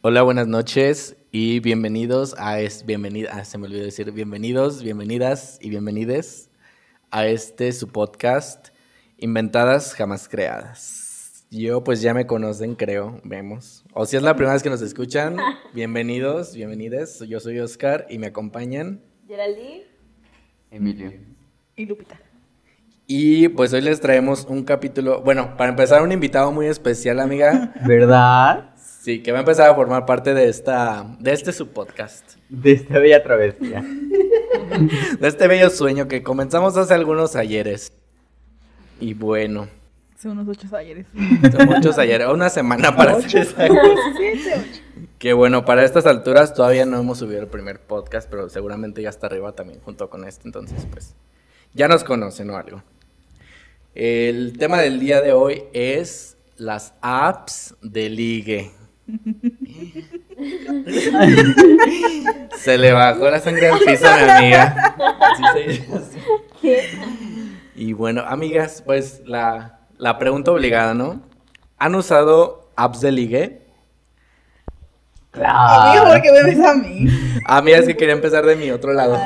[0.00, 5.58] Hola, buenas noches y bienvenidos a es bienvenida, ah, se me olvidó decir bienvenidos, bienvenidas
[5.60, 6.50] y bienvenides
[7.10, 8.68] a este su podcast
[9.16, 11.44] Inventadas jamás creadas.
[11.50, 13.84] Yo pues ya me conocen, creo, vemos.
[13.92, 15.36] O si es la primera vez que nos escuchan,
[15.74, 17.18] bienvenidos, bienvenides.
[17.26, 19.82] Yo soy Oscar y me acompañan Geraldine.
[20.70, 21.12] Emilio.
[21.74, 22.20] Y Lupita.
[23.08, 27.74] y pues hoy les traemos un capítulo, bueno, para empezar un invitado muy especial, amiga.
[27.84, 28.67] ¿Verdad?
[29.08, 32.34] Sí, que va a empezar a formar parte de esta de este su podcast.
[32.50, 33.80] De esta bella travesía.
[33.80, 37.90] de este bello sueño que comenzamos hace algunos ayeres.
[39.00, 39.66] Y bueno,
[40.20, 41.06] Son unos ocho ayeres.
[41.56, 43.78] son muchos ayeres, una semana para ser exactos.
[43.78, 44.62] Ocho.
[45.18, 49.08] Que bueno, para estas alturas todavía no hemos subido el primer podcast, pero seguramente ya
[49.08, 51.14] está arriba también junto con este, entonces pues
[51.72, 52.82] ya nos conocen o algo.
[53.94, 58.70] El tema del día de hoy es las apps de ligue.
[62.56, 64.94] Se le bajó la sangre al piso a mi amiga.
[65.20, 65.44] Así
[66.60, 66.84] se.
[67.74, 71.22] Y bueno, amigas, pues la, la pregunta obligada, ¿no?
[71.78, 73.62] ¿Han usado apps de ligue?
[75.32, 77.06] Digo, ¿por qué me ves a mí?
[77.44, 79.18] Amigas, que quería empezar de mi otro lado.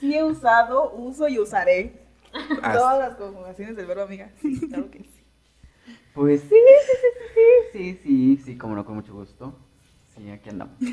[0.00, 2.00] Sí he usado, uso y usaré.
[2.72, 4.30] Todas las conjugaciones del verbo amiga.
[4.40, 5.21] Sí, claro que sí.
[6.14, 6.56] Pues sí, sí,
[7.00, 7.40] sí, sí,
[7.72, 9.54] sí, sí, sí, como no, con mucho gusto.
[10.16, 10.74] Sí, aquí andamos.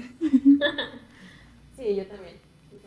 [1.75, 2.35] Sí, yo también.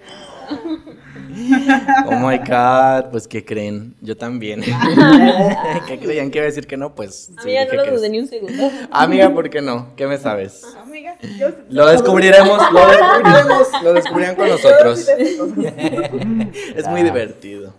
[2.06, 3.94] Oh my god, pues ¿qué creen?
[4.02, 4.61] Yo también.
[5.86, 6.94] ¿Qué creían que iba a decir que no?
[6.94, 7.30] Pues.
[7.39, 8.70] Amiga, no lo dudé ni un segundo.
[8.91, 9.94] Amiga, ¿por qué no?
[9.96, 10.62] ¿Qué me sabes?
[10.77, 15.08] Amiga, yo, lo descubriremos, lo descubriremos, lo descubrirán con nosotros.
[15.08, 17.72] es muy divertido.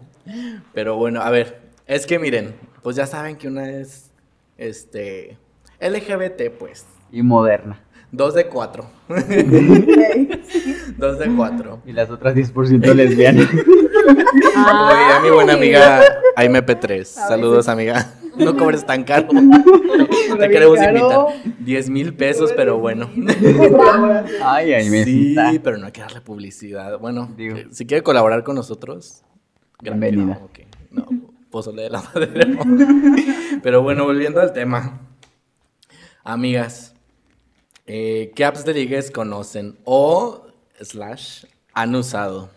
[0.73, 4.02] Pero bueno, a ver, es que miren, pues ya saben que una es
[4.57, 5.37] este
[5.79, 6.85] LGBT, pues.
[7.11, 7.79] Y moderna.
[8.11, 8.85] Dos de cuatro.
[10.97, 11.81] Dos de cuatro.
[11.85, 13.47] Y las otras 10% lesbianas.
[13.53, 16.01] Oye, a mi buena amiga
[16.35, 17.03] AMP3.
[17.05, 18.13] Saludos, amiga.
[18.37, 19.27] No cobres tan caro.
[19.29, 20.97] Te queremos caro.
[20.97, 21.55] invitar.
[21.59, 23.09] 10 mil pesos, pero bueno.
[24.43, 26.99] Ay, ay, me Sí, pero no hay que darle publicidad.
[26.99, 27.57] Bueno, Digo.
[27.57, 29.23] eh, si quiere colaborar con nosotros,
[29.81, 30.39] Bienvenida.
[30.39, 30.59] No, ok.
[30.91, 31.07] No,
[31.53, 32.45] pozole de la madre.
[32.47, 32.63] no.
[33.61, 34.99] Pero bueno, volviendo al tema.
[36.23, 36.95] Amigas,
[37.85, 40.47] eh, ¿qué apps de ligues conocen o
[40.81, 42.49] slash han usado?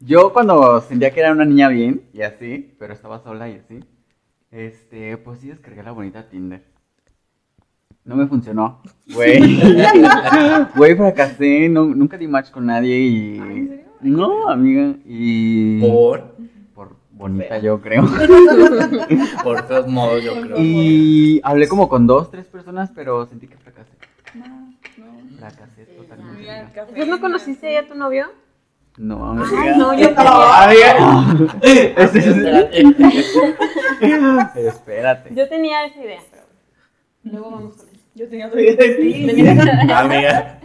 [0.00, 3.80] Yo cuando sentía que era una niña bien y así, pero estaba sola y así,
[4.50, 6.64] este, pues sí descargué la bonita Tinder.
[8.04, 8.80] No me funcionó,
[9.12, 9.60] güey.
[10.76, 13.85] Güey, fracasé, no, nunca di match con nadie y...
[14.00, 15.80] No, amiga, y...
[15.80, 16.34] Por,
[16.74, 18.04] Por bonita yo creo.
[19.42, 20.56] por feos modos, yo creo.
[20.58, 23.90] Y hablé como con dos, tres personas, pero sentí que fracasé.
[24.34, 25.38] No, no.
[25.38, 26.34] Fracasé totalmente.
[26.38, 26.80] Amiga, amiga.
[26.82, 28.26] ¿Entonces no conociste ya a tu novio?
[28.98, 29.76] No, Ay, amiga.
[29.76, 31.52] no, yo Amiga.
[32.02, 32.36] Ese es-
[34.56, 35.34] Espérate.
[35.34, 36.42] Yo tenía esa idea, pero
[37.24, 37.96] luego vamos con eso.
[38.14, 39.90] Yo tenía otra idea de ti.
[39.92, 40.60] Amiga.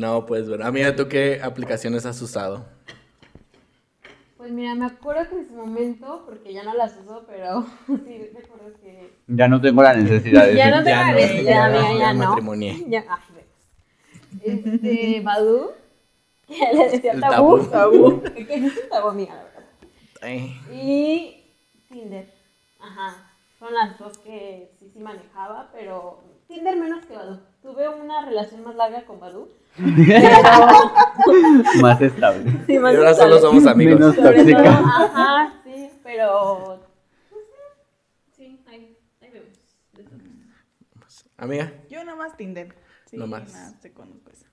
[0.00, 0.64] No, pues bueno.
[0.64, 2.64] Amiga, ¿tú qué aplicaciones has usado?
[4.38, 8.30] Pues mira, me acuerdo que en su momento, porque ya no las uso, pero sí
[8.34, 11.92] recuerdo que Ya no tengo la necesidad de Ya no tengo Ya no, necesidad, ya
[11.92, 12.34] ya ya no.
[12.88, 13.44] Ya, ah, ves.
[14.42, 15.72] Este, Badu,
[16.46, 17.58] que le decía El tabú.
[17.66, 18.22] tabú.
[18.22, 19.64] Que es un tabú, amiga, la verdad.
[20.22, 21.44] Ay, Y
[21.90, 22.32] Tinder.
[22.80, 23.34] Ajá.
[23.58, 27.38] Son las dos que sí, sí manejaba, pero Tinder menos que Badu.
[27.62, 29.48] Tuve una relación más larga con Badu.
[31.80, 32.50] Más estable.
[32.66, 34.00] Sí, y ahora solo somos amigos.
[34.00, 34.78] Menos todo, tóxica.
[34.78, 36.80] ajá, sí, pero.
[37.28, 37.42] pues,
[38.32, 39.58] sí, Sí, ahí, ahí vemos.
[41.36, 41.72] Amiga.
[41.88, 42.74] Yo nada más Tinder.
[43.06, 43.52] Sí, No más.
[43.52, 44.46] nada, te conozco eso.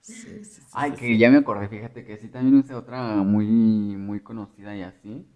[0.00, 1.18] Sí, sí, sí, Ay, sí, que sí.
[1.18, 5.26] ya me acordé, fíjate que sí también usé otra muy, muy conocida y así.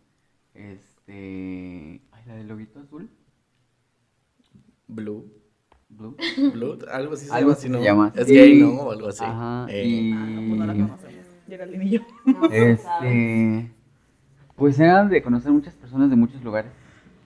[0.54, 2.02] Este.
[2.12, 3.10] Ay, la del lobito azul.
[4.86, 5.30] Blue.
[5.96, 6.16] Blue.
[6.52, 7.82] Blue, algo así se Algo llama, así se ¿no?
[7.82, 8.12] llama.
[8.16, 8.34] Es Sí.
[8.34, 8.70] gay, ¿no?
[8.80, 9.24] O algo así.
[9.24, 9.66] Ajá.
[9.68, 10.12] Eh, Y.
[10.12, 11.00] Ah, no, pues no la conocemos.
[11.48, 12.00] Geraldine y yo.
[12.26, 12.46] No.
[12.50, 13.70] Este.
[14.56, 16.70] Pues era de conocer muchas personas de muchos lugares.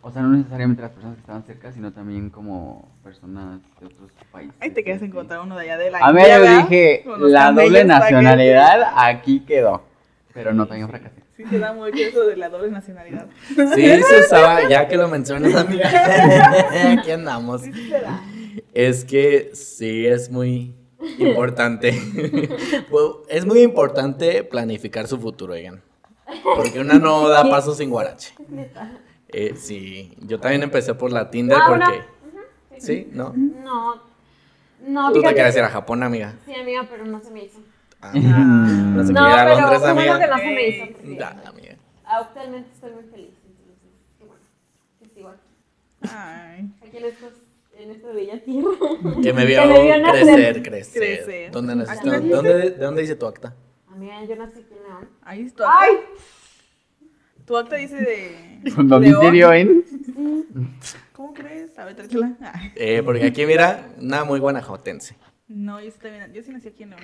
[0.00, 4.10] O sea, no necesariamente las personas que estaban cerca, sino también como personas de otros
[4.32, 4.54] países.
[4.60, 5.10] Ahí te quieres así.
[5.10, 9.40] encontrar uno de allá de la A mí yo dije, la doble que- nacionalidad aquí
[9.40, 9.82] quedó.
[10.32, 11.22] Pero no, también fracasé.
[11.36, 13.26] Sí, te da mucho eso de la doble nacionalidad.
[13.46, 13.56] Sí,
[14.02, 15.88] se usaba, ya que lo mencionas, amiga.
[16.98, 17.62] Aquí andamos.
[17.62, 18.20] Sí, sí, se da.
[18.74, 20.74] Es que sí, es muy
[21.18, 21.92] importante.
[22.90, 25.82] Pues, es muy importante planificar su futuro, oigan.
[26.42, 28.34] Porque una no da paso sin guarache.
[28.48, 28.92] Neta.
[29.28, 31.84] Eh, sí, yo también empecé por la Tinder Ah, bueno.
[31.86, 32.80] porque...
[32.80, 32.86] Sí.
[32.86, 33.08] ¿Sí?
[33.12, 33.32] ¿No?
[33.36, 34.02] No.
[34.86, 36.34] No, Tú te querías ir a Japón, amiga.
[36.46, 37.58] Sí, amiga, pero no se me hizo.
[38.00, 38.96] Ah, Mm.
[38.96, 40.18] no se No, quería ir a pero Londres, bueno amiga.
[40.20, 41.18] que no se me hizo.
[41.18, 41.74] Da, amiga.
[42.04, 43.30] Actualmente estoy muy feliz.
[43.44, 44.42] Entonces, qué bueno.
[45.00, 45.40] Que sigo aquí.
[46.14, 46.70] Ay.
[46.86, 47.32] Aquí en, estos,
[47.78, 48.70] en esta bella tierra.
[49.22, 50.22] Que me vio, Que me vio nacer.
[50.24, 51.02] crecer, crecer.
[51.24, 51.50] Crecer.
[51.52, 51.98] ¿Dónde naciste?
[52.00, 52.28] Aquí ¿De nací.
[52.28, 53.54] dónde, ¿De dónde dice tu acta?
[53.88, 55.08] Amiga, yo nací aquí en León.
[55.22, 55.78] Ahí es tu acta.
[55.80, 55.96] ¡Ay!
[57.46, 58.60] Tu acta dice de.
[58.64, 58.88] León.
[58.88, 59.84] domicilio en.
[61.12, 61.76] ¿Cómo crees?
[61.78, 62.36] A ver, tráetela.
[62.76, 65.16] Eh, porque aquí, mira, una muy guanajuatense.
[65.48, 67.02] No, yo sí, también, yo sí nací aquí en León.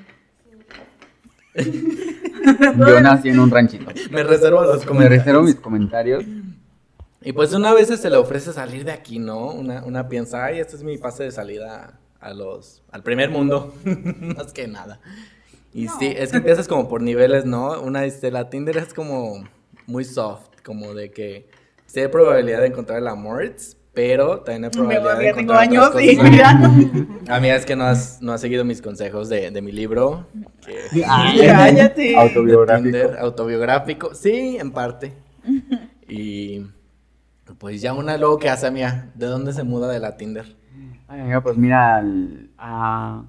[1.54, 3.90] Yo nací en un ranchito.
[4.10, 5.24] Me reservo los Me comentarios.
[5.24, 6.24] reservo mis comentarios.
[7.24, 9.50] Y pues una vez se le ofrece salir de aquí, ¿no?
[9.52, 13.74] Una, una piensa, ay, este es mi pase de salida a los, al primer mundo,
[14.36, 15.00] más que nada.
[15.72, 17.80] Y sí, es que empiezas como por niveles, ¿no?
[17.80, 19.42] Una dice, la Tinder es como
[19.86, 21.48] muy soft, como de que
[21.86, 23.52] sí hay probabilidad de encontrar el amor,
[23.92, 24.70] pero también hay Me
[25.00, 26.30] probabilidad de encontrar años otras y cosas.
[26.30, 26.50] mira.
[27.36, 30.26] Amiga, es que no has, no has seguido mis consejos de, de mi libro,
[30.64, 31.00] que-
[31.46, 32.16] Cállate.
[32.16, 32.86] Autobiográfico.
[32.96, 34.14] de Tinder, autobiográfico.
[34.14, 35.12] Sí, en parte.
[36.08, 36.66] Y
[37.58, 40.56] pues ya una luego que hace, amiga, ¿de dónde se muda de la Tinder?
[41.08, 43.22] Ay, amiga, pues mira, el- ah,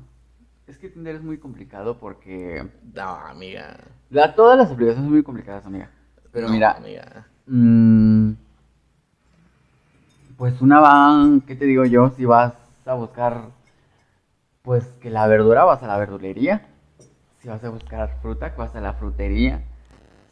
[0.67, 3.77] es que Tinder es muy complicado porque No, amiga.
[4.09, 5.89] la- todas las aplicaciones son muy complicadas, amiga.
[6.31, 7.27] Pero No, mira, amiga.
[7.47, 8.31] mm,
[10.37, 12.09] pues una va, ¿qué te digo yo?
[12.09, 12.53] Si vas
[12.85, 13.49] a buscar,
[14.63, 16.65] pues que la verdura, vas a la verdulería.
[17.41, 19.63] Si vas a buscar fruta, vas a la frutería.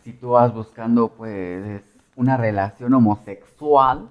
[0.04, 1.84] Si tú vas buscando, pues,
[2.15, 4.10] una relación homosexual,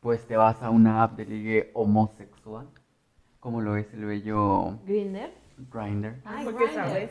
[0.00, 2.66] pues te vas a una app de ligue homosexual,
[3.40, 5.32] como lo es el bello ¿Grinder?
[5.72, 6.14] Grindr.
[6.24, 6.84] Ay, ¿Por qué Grindr.
[6.84, 7.10] sabes?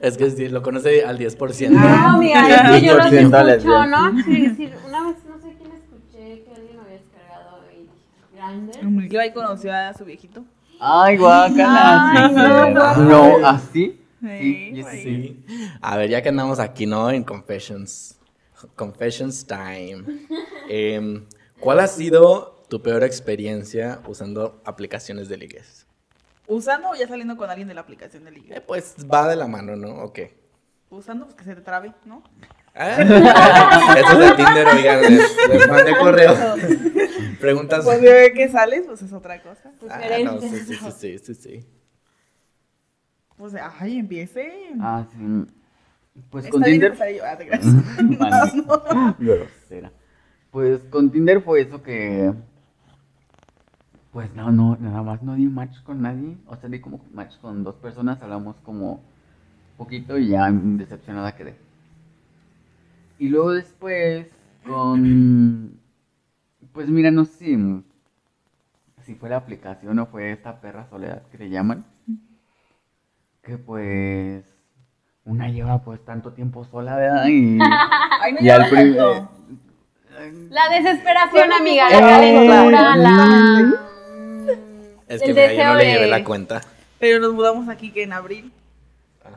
[0.00, 1.68] Es que sí, lo conoce al 10%.
[1.70, 1.78] No,
[2.16, 3.86] amiga, es que yo los 10% escucho.
[3.86, 4.22] ¿no?
[4.22, 8.86] Sí, sí, una vez no sé quién escuché que alguien lo había descargado y ¿Grindr?
[8.86, 10.44] Humilde ahí conoció a su viejito.
[10.80, 13.46] Ay, sí, no, no.
[13.46, 14.00] Así.
[14.20, 15.02] Sí, yo sí.
[15.02, 15.44] Sí.
[15.80, 17.10] A ver, ya que andamos aquí, ¿no?
[17.10, 18.18] En Confessions.
[18.76, 20.04] Confessions time.
[20.68, 21.26] Em,
[21.60, 25.86] ¿Cuál ha sido tu peor experiencia usando aplicaciones de ligues?
[26.46, 28.62] ¿Usando o ya saliendo con alguien de la aplicación de Eh, liga?
[28.66, 30.02] pues va de la mano, ¿no?
[30.02, 30.36] ¿O qué?
[30.90, 32.22] Usando, pues que se te trabe, ¿no?
[32.74, 32.96] Ah,
[33.98, 36.34] Eso es de Tinder, oigan, les, les mandé correo.
[37.40, 37.84] Preguntas.
[37.84, 39.72] Pues de que sales, pues es otra cosa.
[39.88, 41.66] Ah, no, sí, sí, sí, sí, sí, sí.
[43.36, 44.52] Pues, ay, empiece.
[44.80, 45.46] Ah, sí.
[46.30, 46.96] Pues Está con bien Tinder.
[47.12, 47.24] yo.
[48.20, 49.16] Ah.
[50.50, 52.32] Pues con Tinder fue eso que.
[54.12, 56.36] Pues no, no, nada más no di match con nadie.
[56.46, 59.02] O sea, di como match con dos personas, hablamos como
[59.76, 61.56] poquito y ya decepcionada quedé.
[63.18, 64.28] Y luego después
[64.64, 65.80] con.
[66.72, 67.84] Pues mira, no sé si,
[69.02, 71.84] si fue la aplicación o fue esta perra soledad que le llaman.
[73.42, 74.53] Que pues.
[75.24, 77.26] Una lleva pues tanto tiempo sola, ¿verdad?
[77.26, 77.58] Y.
[78.20, 79.30] Ay, no Y al lleva prim- tanto.
[80.50, 83.72] La desesperación, amiga, Eh, la calentura, la...
[85.08, 86.60] Es el que mira, yo deseo no le de- llevé la cuenta.
[86.98, 88.52] Pero nos mudamos aquí que en abril.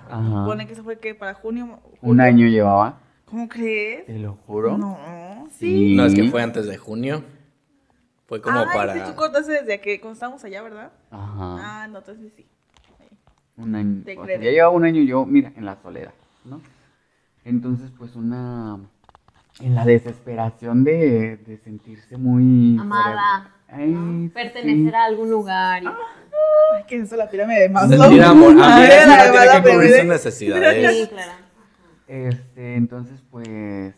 [0.09, 0.45] Ajá.
[0.45, 1.79] Pone que se fue que para junio.
[2.01, 4.05] Un año llevaba, ¿Cómo crees?
[4.05, 4.77] te lo juro.
[4.77, 4.97] No,
[5.57, 5.95] Sí.
[5.95, 7.23] No, es que fue antes de junio.
[8.27, 8.93] Fue como Ay, para.
[8.93, 10.91] sí, tú cortaste desde que cuando estábamos allá, ¿verdad?
[11.09, 11.55] Ajá.
[11.83, 12.45] Ah, no, entonces sí.
[13.57, 14.03] Un año.
[14.17, 16.13] O sea, ya llevaba un año yo, mira, en la soledad,
[16.45, 16.61] ¿no?
[17.43, 18.77] Entonces, pues una.
[19.59, 22.77] En la desesperación de, de sentirse muy.
[22.79, 24.29] Amada, Ay, ¿no?
[24.31, 25.81] Pertenecer a algún lugar.
[25.83, 27.15] y- Ay, ¿qué es eso?
[27.15, 27.99] La pirámide de Maslow.
[27.99, 28.53] Sentir amor.
[28.53, 29.97] Tiene que cubrir pirámide.
[29.99, 30.95] sus necesidades.
[30.95, 31.31] Sí, claro.
[32.07, 33.95] Este, entonces, pues.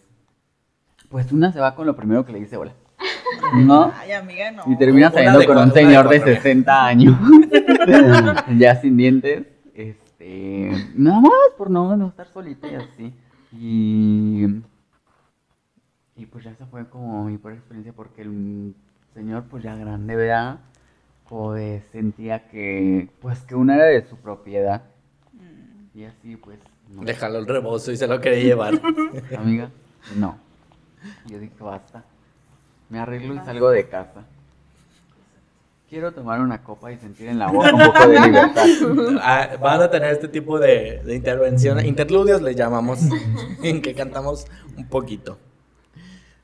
[1.09, 2.73] Pues una se va con lo primero que le dice hola.
[3.55, 3.91] ¿No?
[3.95, 4.63] Ay, amiga, no.
[4.67, 6.35] Y termina saliendo de con un de señor de cuatro.
[6.35, 7.17] 60 años.
[8.57, 9.47] ya sin dientes.
[9.73, 10.71] Este.
[10.95, 13.13] Nada más por no, no estar solita y así.
[13.51, 14.45] Y.
[16.15, 18.75] Y pues ya se fue como mi peor experiencia porque el
[19.13, 20.59] señor, pues ya grande, ¿verdad?
[21.27, 23.09] Pues sentía que.
[23.21, 24.83] Pues que una era de su propiedad.
[25.93, 26.59] Y así, pues.
[26.89, 27.03] No.
[27.03, 28.73] Déjalo el rebozo y se lo quería llevar.
[29.37, 29.69] Amiga,
[30.15, 30.37] no.
[31.27, 32.03] Yo dije, basta.
[32.89, 34.25] Me arreglo y salgo de casa.
[35.89, 38.65] Quiero tomar una copa y sentir en la boca un poco de libertad.
[39.21, 41.83] Ah, van a tener este tipo de, de intervención.
[41.83, 42.99] Interludios le llamamos.
[43.63, 44.45] en que cantamos
[44.77, 45.37] un poquito.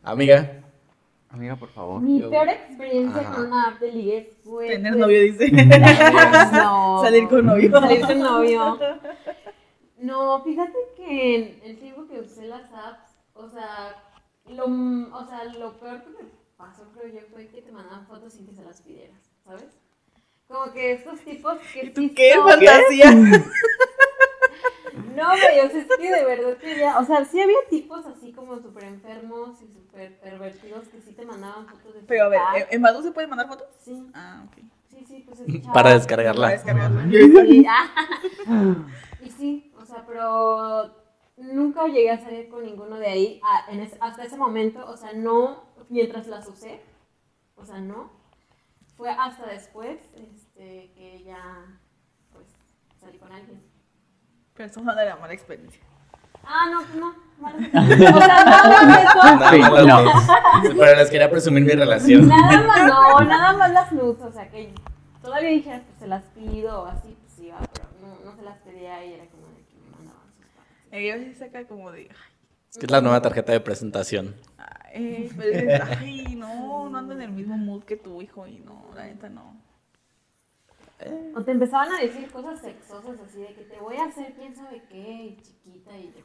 [0.04, 0.62] Amiga.
[1.30, 2.02] Amiga, por favor.
[2.02, 3.36] Mi Yo- peor experiencia Ajá.
[3.36, 4.68] con una app de ligues fue...
[4.68, 5.52] Tener pues, novio, dice.
[6.54, 7.02] No.
[7.04, 7.72] Salir con novio.
[7.72, 8.80] Salir con novio.
[10.00, 13.96] No, fíjate que en el tiempo que usé las apps, o sea,
[14.50, 18.06] lo, mm, o sea, lo peor que me pasó, creo yo, fue que te mandaban
[18.08, 19.66] fotos sin que se las pidieras, ¿sabes?
[20.48, 23.12] Como que estos tipos que ¿Y tú sí qué son- fantasía?
[25.16, 28.06] No, güey, o sea, es que de verdad que ya, o sea, sí había tipos
[28.06, 32.30] así como súper enfermos y súper pervertidos que sí te mandaban fotos de Pero a
[32.30, 32.56] ver, pack.
[32.58, 33.68] ¿en- ¿en Badoo se puede mandar fotos?
[33.84, 34.64] Sí, Ah, ok.
[34.90, 35.94] sí, sí, pues es Para chava.
[35.96, 36.42] descargarla.
[36.48, 37.04] Para descargarla.
[38.48, 38.76] Ah,
[39.22, 40.94] y sí, o sea, pero
[41.38, 44.96] nunca llegué a salir con ninguno de ahí a- en ese- hasta ese momento, o
[44.98, 46.82] sea, no mientras las usé,
[47.56, 48.12] o sea, no.
[48.96, 51.66] Fue hasta después este, que ya,
[52.32, 52.46] pues,
[53.00, 53.62] salí con alguien.
[54.54, 55.82] Pero estamos hablando de la mala experiencia.
[56.48, 57.14] Ah, no, pues no.
[58.16, 60.76] O sea, nada Sí, más no.
[60.80, 62.28] Pero les quería presumir mi relación.
[62.30, 64.74] Nada más, no, nada más las nudes, o sea, que
[65.22, 68.44] todavía dije, pues se las pido o así, pues sí, va, pero no, no se
[68.44, 70.85] las pedía y era como de que me mandaban sus packs.
[70.96, 72.10] Ella a veces saca como de,
[72.72, 74.34] Es que es la nueva tarjeta de presentación.
[74.58, 78.60] ay, pero dices, ay, no, no ando en el mismo mood que tu hijo y
[78.60, 79.62] no, la neta no.
[81.36, 84.56] O te empezaban a decir cosas sexosas así de que te voy a hacer quién
[84.56, 86.24] sabe qué, y chiquita, y yo,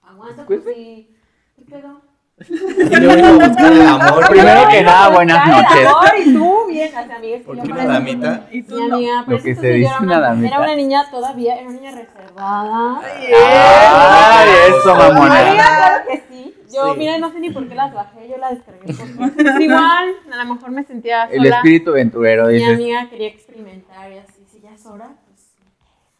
[0.00, 1.14] aguanta, pues sí,
[1.56, 2.00] ¿qué pedo?
[2.48, 4.28] Yo vengo a buscar el amor.
[4.30, 5.86] Primero que nada, buenas el noches.
[5.86, 7.42] amor, y tú, bien, las amigas.
[7.42, 8.46] ¿Por qué por una damita?
[8.50, 8.94] Y tú Mi no.
[8.96, 10.48] amiga, pero Lo que se dice era una damita.
[10.48, 13.00] Era una niña todavía, era una niña reservada.
[13.04, 15.52] Ay, eso, mamona.
[15.52, 16.54] Claro que sí.
[16.72, 16.98] Yo, Sí.
[16.98, 20.54] mira, no sé ni por qué las bajé, yo la descargué pues, igual, a lo
[20.54, 21.56] mejor me sentía El sola.
[21.56, 22.74] espíritu aventurero, Mi dices.
[22.74, 25.50] amiga quería experimentar y así, si ya es hora, pues,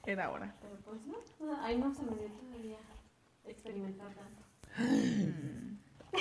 [0.04, 0.52] Era ahora.
[0.60, 1.16] pero pues no,
[1.64, 2.78] ahí no se me dio todavía
[3.46, 4.42] experimentar tanto.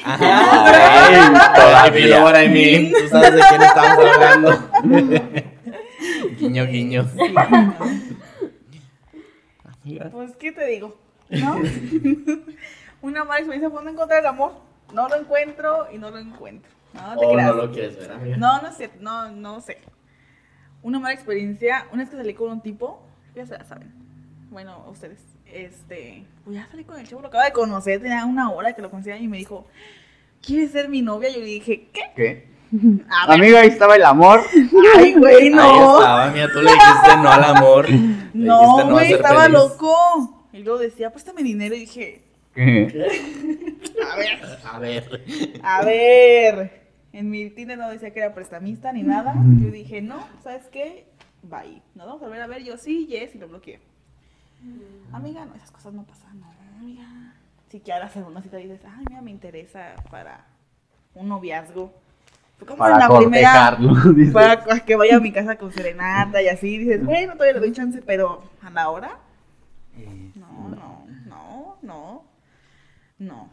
[0.04, 2.08] Ay, todavía.
[2.08, 2.92] you know what I mean.
[2.92, 4.70] Tú sabes de quién estamos hablando.
[6.38, 7.10] guiño, guiño.
[10.12, 10.98] Pues, ¿qué te digo?
[11.30, 11.60] ¿No?
[13.02, 14.54] Una mala experiencia fue no encontrar el amor.
[14.94, 16.70] No lo encuentro y no lo encuentro.
[16.94, 17.52] No, te O creas.
[17.52, 18.38] Oh, no lo quieres ver, amiga.
[18.38, 19.78] No, no es cierto, no, no sé.
[20.82, 23.02] Una mala experiencia, una vez que salí con un tipo,
[23.36, 23.94] ya se la saben.
[24.50, 25.20] Bueno, ustedes,
[25.54, 28.82] este, pues ya salí con el chavo, lo acaba de conocer, tenía una hora que
[28.82, 29.68] lo conocía y me dijo,
[30.46, 31.30] ¿quieres ser mi novia?
[31.30, 32.02] Yo le dije, ¿qué?
[32.16, 32.48] ¿Qué?
[33.28, 34.42] Amiga, ahí estaba el amor.
[34.98, 36.00] ay, güey, Ahí no.
[36.00, 37.90] estaba, mira, tú le dijiste no al amor.
[38.34, 39.58] Le No, güey, estaba feliz.
[39.58, 40.48] loco.
[40.54, 42.22] Y luego decía, préstame dinero y dije,
[42.54, 43.06] ¿Qué?
[44.12, 45.22] a ver, A ver.
[45.64, 46.80] a ver.
[47.12, 49.34] En mi Tinder no decía que era prestamista ni nada.
[49.62, 51.06] Yo dije, no, ¿sabes qué?
[51.42, 51.82] Bye.
[51.96, 52.64] Nos vamos a volver a ver.
[52.64, 53.80] Yo sí, yes, y lo bloqueé.
[55.12, 56.48] Amiga, no, esas cosas no pasan, no,
[56.78, 57.06] amiga.
[57.70, 60.46] Si quieres hacer una cita y dices, ay, mira, me interesa para
[61.16, 61.94] un noviazgo.
[62.58, 63.78] Fue como en Para la primera.
[64.16, 64.34] dices.
[64.34, 66.78] Para que vaya a mi casa con serenata y así.
[66.78, 69.18] Dices, bueno, todavía le doy chance, pero a la hora.
[70.36, 72.24] No, no, no, no.
[73.18, 73.50] No.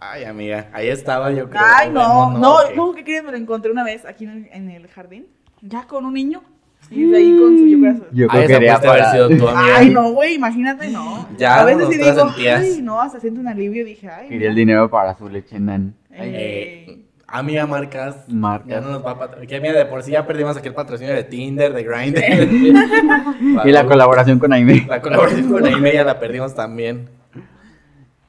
[0.00, 1.62] Ay, amiga, ahí estaba yo creo.
[1.64, 2.74] Ay, no, Bueno, no, ok.
[2.76, 3.24] ¿cómo que crees?
[3.24, 5.26] Me lo encontré una vez aquí en el, en el jardín.
[5.60, 6.42] Ya con un niño.
[6.90, 7.94] Y de ahí con su yo creo.
[8.12, 9.76] Yo Ah, creo que haber sido tu amiga.
[9.76, 11.28] Ay, no, güey, imagínate, no.
[11.36, 12.60] Ya, a veces sí digo, sentías.
[12.62, 13.84] ay, no, hasta siento un alivio.
[13.84, 14.28] Dije, ay.
[14.28, 15.94] Quería el dinero para su leche nan.
[16.10, 18.26] Eh, amiga, marcas.
[18.26, 18.82] Ya Marcas.
[18.82, 19.46] no nos va a patrocinar.
[19.48, 22.22] Que mira, de por sí ya perdimos aquí el patrocinio de Tinder, de Grindr.
[23.68, 24.86] Y la colaboración con Aime.
[24.88, 27.08] La colaboración con Aime ya la perdimos también.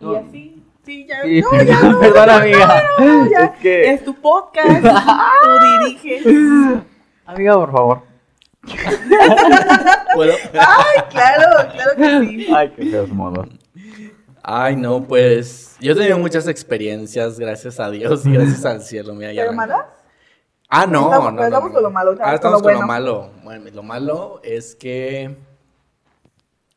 [0.01, 1.23] y así, sí, ya.
[1.23, 1.41] Sí.
[1.41, 2.83] No, ya, no, Perdón, amiga.
[2.99, 3.43] no, ya.
[3.45, 3.93] Es que...
[3.93, 5.49] Es tu podcast, tú
[5.85, 6.25] diriges.
[7.25, 8.08] Amiga, por favor.
[10.13, 10.33] ¿Puedo?
[10.53, 12.47] Ay, claro, claro que sí.
[12.53, 13.47] Ay, qué feos modos.
[14.43, 15.75] Ay, no, pues.
[15.79, 19.13] Yo he tenido muchas experiencias, gracias a Dios y gracias al cielo.
[19.13, 19.81] Mira, ya ¿Pero malas?
[20.69, 21.73] Ah, no, Estamos- no, pero no, estamos no.
[21.73, 23.31] con lo malo, Ah, estamos con con lo lo malo.
[23.43, 25.35] Bueno, lo malo es que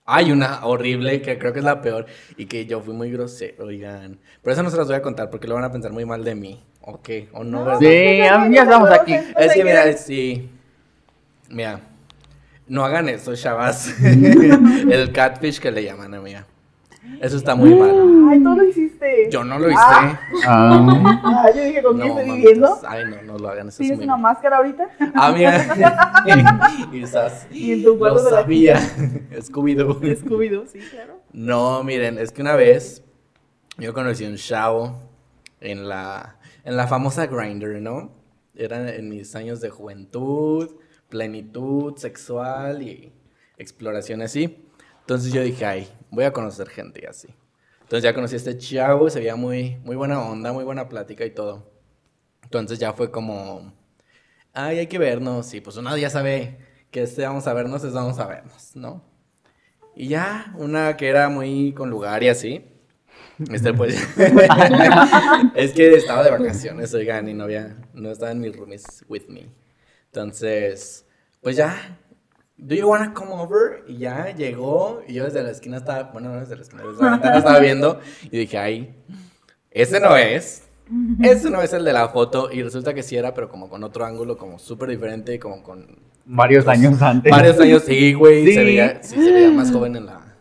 [0.07, 2.07] hay una horrible que creo que es la peor
[2.37, 4.19] y que yo fui muy grosero, oigan.
[4.43, 6.25] Pero eso no se las voy a contar porque lo van a pensar muy mal
[6.25, 6.65] de mí.
[6.81, 7.29] ¿O qué?
[7.33, 7.59] ¿O no?
[7.61, 7.81] No, verdad?
[7.81, 8.19] Sí,
[8.55, 9.15] ya estamos aquí.
[9.15, 10.51] Es que mira, sí.
[11.53, 11.81] Mira,
[12.67, 13.95] no hagan eso, chavas.
[14.03, 16.47] El catfish que le llaman, amiga.
[17.21, 17.91] Eso está muy mal.
[18.31, 19.29] Ay, tú lo hiciste.
[19.31, 19.79] Yo no lo hice.
[19.81, 20.21] Ah.
[20.47, 22.37] Ah, Ay, yo dije, ¿con quién No, estoy mamitas.
[22.37, 22.79] viviendo?
[22.87, 23.69] Ay, no, no lo hagan.
[23.69, 24.33] Eso es ¿Tienes muy una mal.
[24.35, 24.89] máscara ahorita?
[25.15, 25.67] Amiga.
[26.93, 27.47] Quizás.
[27.51, 28.77] Y en tu cuarto Lo de la sabía.
[29.41, 30.01] Scooby-Doo.
[30.01, 31.21] Scooby-Doo, sí, claro.
[31.33, 33.05] No, miren, es que una vez
[33.79, 34.97] yo conocí a un chavo
[35.61, 38.13] en la, en la famosa Grinder, ¿no?
[38.55, 40.71] Era en mis años de juventud,
[41.13, 43.13] plenitud sexual y
[43.59, 44.67] exploración así.
[45.01, 47.29] Entonces yo dije, ay, voy a conocer gente así.
[47.83, 51.27] Entonces ya conocí a este chavo, se veía muy, muy buena onda, muy buena plática
[51.27, 51.71] y todo.
[52.45, 53.75] Entonces ya fue como,
[54.55, 55.53] ay, hay que vernos.
[55.53, 56.57] Y pues uno ya sabe
[56.91, 59.05] que este vamos a vernos, es vamos a vernos, ¿no?
[59.95, 62.65] Y ya, una que era muy con lugar y así.
[63.53, 63.95] Este, pues.
[65.55, 67.77] es que estaba de vacaciones, oigan, y no había.
[67.93, 69.62] No estaban mis roomies with me.
[70.13, 71.07] Entonces,
[71.41, 71.99] pues ya.
[72.59, 73.83] Do you wanna come over?
[73.89, 75.03] Y ya llegó.
[75.09, 76.13] Y yo desde la esquina estaba.
[76.13, 77.99] Bueno, no desde la esquina, desde la ventana estaba viendo.
[78.25, 78.95] Y dije, ay,
[79.71, 80.65] ese no es.
[81.23, 82.53] Ese no es el de la foto.
[82.53, 85.97] Y resulta que sí era, pero como con otro ángulo, como súper diferente, como con
[86.27, 87.31] Varios años antes.
[87.31, 87.83] varios años.
[87.85, 88.45] Sí, güey.
[88.45, 88.53] Sí.
[88.53, 90.37] Se veía, sí, se veía más joven en la,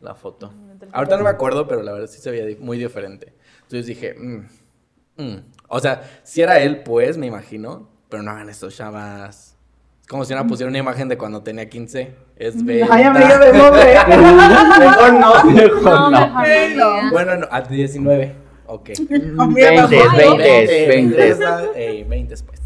[0.00, 0.52] la foto.
[0.90, 3.32] Ahorita no me acuerdo, pero la verdad sí se veía muy diferente.
[3.62, 5.44] Entonces dije, mm, mm.
[5.68, 9.56] o sea, si era él, pues, me imagino, pero no hagan eso, chavas.
[10.00, 12.14] Es como si una pusiera una imagen de cuando tenía 15.
[12.36, 12.86] Es venta.
[12.88, 14.08] Ay, amiga, me mover.
[14.78, 16.42] Mejor no, mejor No, no.
[16.42, 17.10] mejor no.
[17.10, 18.36] Bueno, no, a 19.
[18.66, 18.90] Ok.
[19.36, 20.36] Amiga, 20, tampoco.
[20.36, 21.30] 20, 20.
[21.74, 22.60] Eh, 20 pues.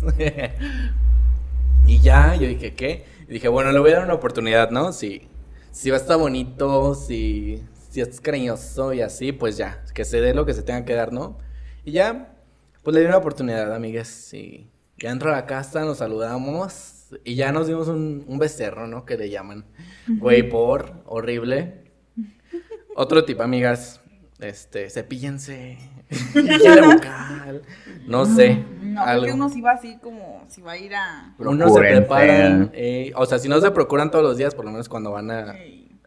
[1.87, 3.07] y ya, yo dije, ¿qué?
[3.27, 4.93] Y dije, bueno, le voy a dar una oportunidad, ¿no?
[4.93, 5.29] Si,
[5.73, 10.21] si va a estar bonito, si, si es cariñoso y así, pues ya, que se
[10.21, 11.39] dé lo que se tenga que dar, ¿no?
[11.87, 12.35] Y ya,
[12.83, 14.35] pues le di una oportunidad, amigas.
[14.35, 18.87] Y ya entro a la casa, nos saludamos y ya nos dimos un, un becerro,
[18.87, 19.05] ¿no?
[19.05, 19.65] Que le llaman.
[20.07, 21.85] Güey, por, horrible.
[22.97, 24.01] Otro tipo, amigas,
[24.41, 25.79] este, cepíllense,
[26.11, 27.63] higiene bucal,
[28.07, 29.23] no sé, No, algo.
[29.23, 31.35] porque uno sí va así como si va a ir a.
[31.39, 34.71] Uno se preparan, eh, o sea, si no se procuran todos los días, por lo
[34.71, 35.57] menos cuando van a,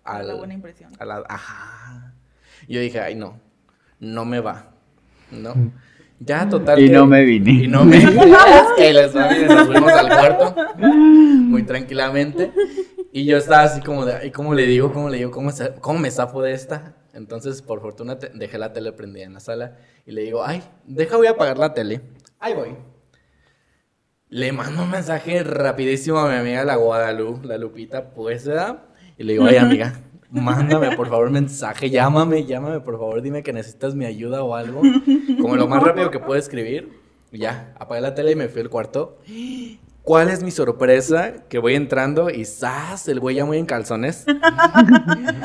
[0.04, 0.92] dar la buena impresión.
[1.00, 2.14] a la, ajá.
[2.68, 3.40] Y Yo dije, ay, no,
[4.00, 4.72] no me va,
[5.32, 5.54] ¿no?
[6.24, 6.80] Ya, total.
[6.80, 7.52] Y que- no me vine.
[7.64, 8.06] Y no me Es
[8.78, 12.52] que les va bien, nos fuimos al cuarto, muy tranquilamente.
[13.12, 14.94] Y yo estaba así como de, ay, ¿cómo le digo?
[14.94, 15.32] ¿Cómo le digo?
[15.32, 15.52] ¿Cómo,
[15.82, 16.96] cómo me zafo de esta?
[17.14, 20.62] Entonces, por fortuna, te- dejé la tele prendida en la sala y le digo, ay,
[20.86, 22.02] deja, voy a apagar la tele.
[22.40, 22.76] Ahí voy.
[24.30, 28.84] Le mando un mensaje rapidísimo a mi amiga la Guadalupe, la Lupita, pues, ¿verdad?
[29.18, 30.00] Y le digo, ay, amiga,
[30.32, 34.82] mándame por favor mensaje, llámame, llámame, por favor, dime que necesitas mi ayuda o algo.
[35.42, 37.00] Como lo más rápido que puedo escribir.
[37.32, 39.18] Y ya, apagué la tele y me fui al cuarto.
[40.04, 41.46] ¿Cuál es mi sorpresa?
[41.48, 43.08] Que voy entrando y ¡zas!
[43.08, 44.26] El güey ya muy en calzones.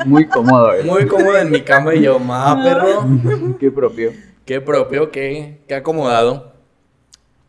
[0.05, 0.83] Muy cómodo, ¿eh?
[0.83, 3.05] Muy cómodo en mi cama y yo, ma, perro.
[3.59, 4.13] Qué propio.
[4.45, 6.53] Qué propio, qué, qué acomodado.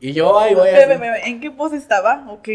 [0.00, 2.26] Y yo, ay, ve, ¿En qué pose estaba?
[2.28, 2.48] Ok.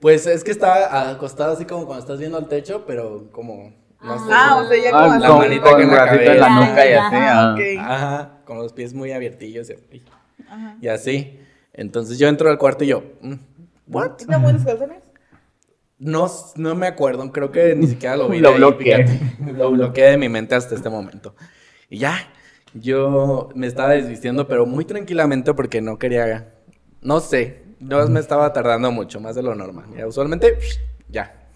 [0.00, 3.72] Pues es que estaba acostado así como cuando estás viendo al techo, pero como...
[4.02, 4.32] No sé.
[4.32, 6.46] Ah, o sea, ya Ah, como con, manita con que en la bracito en la
[6.48, 6.66] cabeza.
[6.70, 7.14] nuca y así.
[7.16, 7.40] Ajá.
[7.40, 7.54] ah.
[7.54, 7.60] Ok.
[7.80, 10.02] Ajá, con los pies muy abiertillos y,
[10.48, 10.76] Ajá.
[10.80, 11.40] y así.
[11.72, 13.34] Entonces yo entro al cuarto y yo, mm,
[13.86, 14.20] ¿what?
[14.20, 15.02] ¿Están buenos calzones?
[15.98, 18.38] No, no me acuerdo, creo que ni siquiera lo vi.
[18.40, 19.06] Lo bloqueé.
[19.56, 21.34] Lo bloqueé de mi mente hasta este momento.
[21.88, 22.16] Y ya,
[22.74, 26.48] yo me estaba desvistiendo, pero muy tranquilamente porque no quería,
[27.02, 29.84] no sé, no me estaba tardando mucho, más de lo normal.
[29.96, 30.58] Ya, usualmente,
[31.08, 31.46] ya.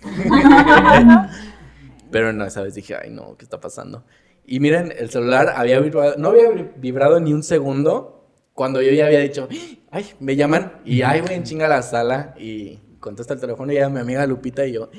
[2.11, 4.05] Pero no, esa vez dije, ay no, ¿qué está pasando?
[4.45, 9.07] Y miren, el celular había vibrado, no había vibrado ni un segundo cuando yo ya
[9.07, 9.49] había dicho,
[9.91, 13.73] ay, me llaman y ay, voy en chinga a la sala y contesta el teléfono
[13.73, 14.91] y ya mi amiga Lupita y yo,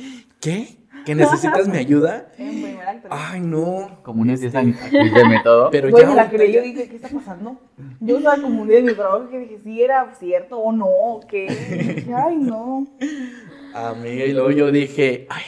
[0.41, 0.77] ¿qué?
[1.05, 2.27] ¿Que necesitas mi ayuda?
[3.09, 3.99] Ay, no.
[4.03, 5.69] Como unos 10 años de método.
[5.71, 6.13] Pero Güey, ya.
[6.13, 7.57] la creí, yo dije, ¿qué está pasando?
[8.01, 11.47] Yo estaba confundida en mi trabajo que dije, sí era cierto o no, qué.
[11.47, 12.85] Dije, Ay, no.
[13.73, 15.43] Amiga, y luego yo dije, ay,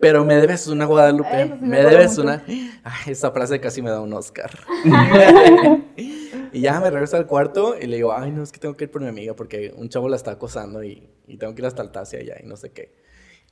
[0.00, 2.22] pero me debes una Guadalupe, sí me me debes mucho.
[2.22, 2.42] una.
[2.82, 4.50] Ay, esa frase casi me da un Oscar.
[5.96, 8.84] y ya me regreso al cuarto y le digo, ay, no, es que tengo que
[8.84, 11.66] ir por mi amiga porque un chavo la está acosando y, y tengo que ir
[11.66, 12.96] hasta Altacia allá y no sé qué.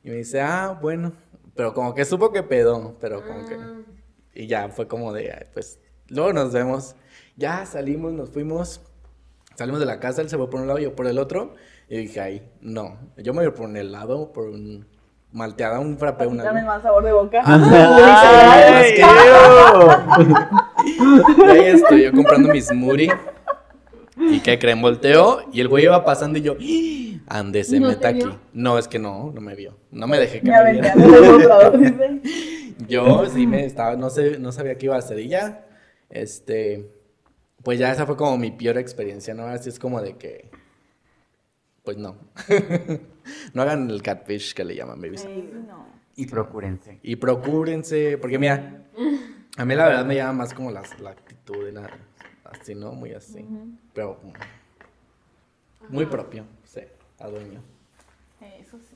[0.03, 1.13] Y me dice, ah, bueno,
[1.55, 3.57] pero como que supo que pedo, pero como que.
[4.35, 6.95] Y ya fue como de, ay, pues, luego nos vemos.
[7.37, 8.81] Ya salimos, nos fuimos.
[9.57, 11.55] Salimos de la casa, él se fue por un lado, yo por el otro.
[11.89, 12.97] Y dije, ay, no.
[13.17, 14.87] Yo me voy por un helado, por un
[15.33, 16.73] malteada, un frappé, Para un quitarme algo.
[16.73, 17.43] más sabor de boca.
[17.45, 18.95] ¡Ay,
[21.39, 23.13] Y ahí estoy yo comprando mi smoothie.
[24.17, 24.83] ¿Y qué creen?
[24.83, 27.21] Volteo y el güey iba pasando y yo, ¡Ah!
[27.39, 28.19] ande, se ¿No mete te aquí.
[28.19, 28.39] vio?
[28.53, 29.77] No, es que no, no me vio.
[29.93, 30.95] No me dejé que Me viera.
[32.89, 35.67] Yo sí me estaba, no sé, no sabía qué iba a hacer y ya,
[36.11, 36.89] este,
[37.65, 39.47] pues ya esa fue como mi peor experiencia, ¿no?
[39.47, 40.49] Así es como de que,
[41.89, 42.17] pues no,
[43.55, 45.27] no hagan el catfish que le llaman, babies.
[45.67, 45.87] No.
[46.17, 46.99] Y procúrense.
[47.03, 48.83] Y procúrense, porque mira,
[49.57, 51.89] a mí la verdad me llama más como la, la actitud, y la,
[52.45, 52.93] así, ¿no?
[52.93, 53.43] Muy así,
[53.95, 54.21] pero
[55.89, 56.83] muy propio, sí,
[57.21, 57.63] a dueño.
[58.61, 58.95] Eso sí.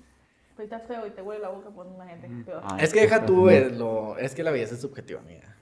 [0.55, 2.28] Pues estás feo y te huele la boca por una gente.
[2.44, 2.61] peor.
[2.62, 5.57] Ay, Es que deja tú, lo, es que la belleza es subjetiva, amiga.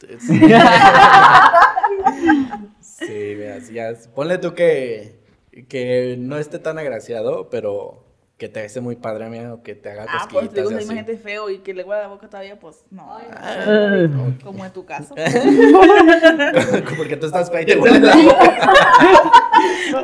[2.80, 5.23] Sí, veas, ya, es- ponle tú que,
[5.68, 8.02] que no esté tan agraciado, pero
[8.36, 10.84] que te hace muy padre, amiga, o que te haga Ah, pues digo, si así.
[10.84, 13.16] imagínate feo y que le guarda la boca todavía, pues no.
[13.16, 14.08] Ay, Ah.
[14.42, 15.14] Como en tu caso.
[16.96, 18.72] Porque tú estás fea y te huele la boca.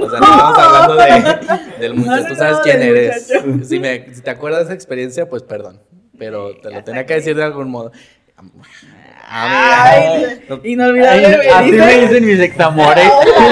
[0.00, 2.22] O sea, no estamos hablando de, del muchacho.
[2.22, 3.32] No, Tú sabes quién eres.
[3.64, 5.80] Si, me, si te acuerdas de esa experiencia, pues perdón.
[6.16, 7.90] Pero te lo tenía que- decir de algún modo.
[9.32, 11.26] Ay, inolvidable.
[11.26, 13.08] Ay, así me dicen mis examores.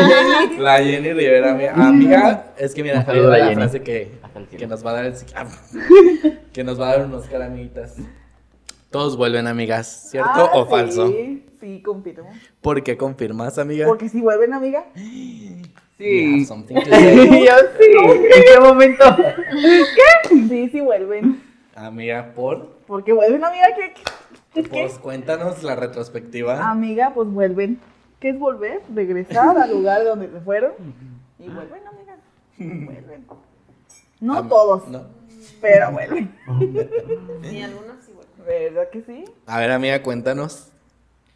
[0.58, 1.72] La Jenny Rivera, amiga.
[1.72, 4.10] Amiga, es que mira, la frase que,
[4.50, 5.14] que nos va a dar el
[6.52, 7.94] que nos va a dar unos caramelitas.
[8.90, 11.14] Todos vuelven, amigas, ¿cierto Ah, o sí, falso?
[11.60, 12.28] Sí, confirmo.
[12.60, 13.86] ¿Por qué confirmas, amiga?
[13.86, 14.84] Porque si vuelven, amiga.
[15.98, 16.46] Sí.
[16.48, 17.86] Yo sí.
[17.98, 19.04] ¿En qué momento?
[20.28, 21.42] Sí, sí vuelven.
[21.74, 23.66] Amiga, por Porque vuelven, amiga.
[24.71, 26.68] Pues cuéntanos la retrospectiva.
[26.71, 27.79] Amiga, pues vuelven.
[28.21, 28.81] ¿Qué es volver?
[28.94, 30.73] Regresar al lugar de donde se fueron.
[31.38, 32.16] Y vuelven, amiga.
[32.87, 33.27] Vuelven.
[34.21, 35.03] No Am- todos, no.
[35.61, 36.35] pero vuelven.
[37.44, 38.31] Sí, algunos sí, bueno.
[38.44, 39.25] ¿Verdad que sí?
[39.47, 40.68] A ver, amiga, cuéntanos.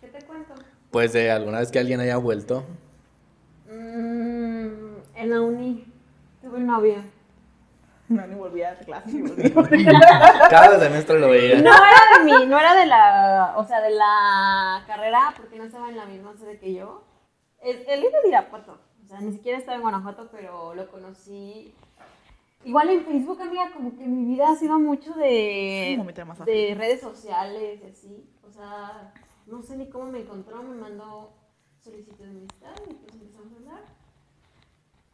[0.01, 0.55] ¿Qué te cuento?
[0.91, 2.65] Pues de alguna vez que alguien haya vuelto.
[3.71, 4.69] Mm,
[5.17, 5.85] en la uni
[6.43, 6.97] tuve un novio.
[8.17, 9.13] No, ni volví a clase.
[9.13, 10.49] Ni volví a...
[10.51, 11.61] Cada semestre lo veía.
[11.61, 15.65] No era de mi, no era de la, o sea, de la carrera, porque no
[15.65, 17.05] estaba en la misma sede que yo.
[17.63, 21.73] Él, era de Irapuato, o sea, ni siquiera estaba en Guanajuato, pero lo conocí.
[22.65, 27.01] Igual en Facebook, amiga, como que mi vida ha sido mucho de, más de redes
[27.01, 28.31] sociales y así.
[28.43, 29.13] O sea,
[29.47, 31.33] no sé ni cómo me encontró, me mandó
[31.83, 33.85] solicitud de amistad y pues empezamos a hablar.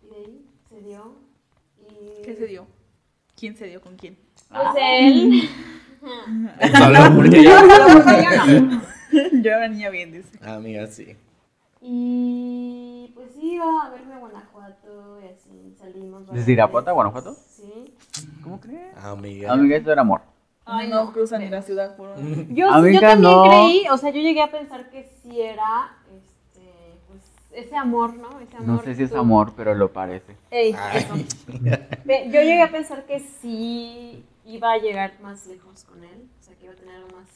[0.02, 1.16] Y de ahí se dio.
[1.78, 2.66] Y, ¿Qué se dio?
[3.38, 4.16] ¿Quién se dio con quién?
[4.48, 5.48] Pues él.
[6.78, 7.50] Solo porque yo.
[7.50, 8.82] Yo no.
[9.32, 10.38] Yo era una niña bien, dice.
[10.44, 11.16] Amiga, sí.
[11.80, 16.30] Y pues iba a verme a Guanajuato y así salimos.
[16.32, 16.92] ¿Desde Irapuato a.
[16.94, 17.36] Guanajuato?
[17.48, 17.94] Sí.
[18.42, 18.96] ¿Cómo crees?
[18.96, 19.52] Amiga.
[19.52, 20.22] Amiga, eso era amor.
[20.64, 21.12] Ay, no, no.
[21.12, 22.54] cruzan ni la ciudad por un...
[22.54, 23.44] Yo, Amiga, yo también no.
[23.44, 25.97] creí, o sea, yo llegué a pensar que sí era, pues,
[27.52, 28.40] ese amor, ¿no?
[28.40, 30.36] Ese amor No sé si es tú- amor, pero lo parece.
[30.50, 30.98] Ey, Ay.
[30.98, 31.14] eso.
[31.48, 36.54] Yo llegué a pensar que sí iba a llegar más lejos con él, o sea,
[36.56, 37.28] que iba a tener algo más...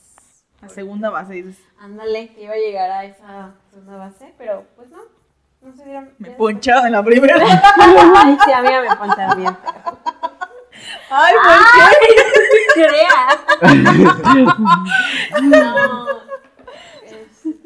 [0.61, 1.59] La segunda base, dices.
[1.79, 4.99] Ándale, que iba a llegar a esa segunda base, pero pues no,
[5.61, 6.11] no se dieron...
[6.19, 7.35] Me ya poncharon en la primera.
[7.37, 9.57] Ay, sí, amiga, me poncharon bien.
[11.11, 13.39] Ay, ¿por creas.
[15.43, 16.32] No.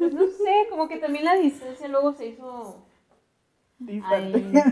[0.07, 2.85] Es- pues no sé, como que también la distancia luego se hizo.
[3.79, 4.63] Distante.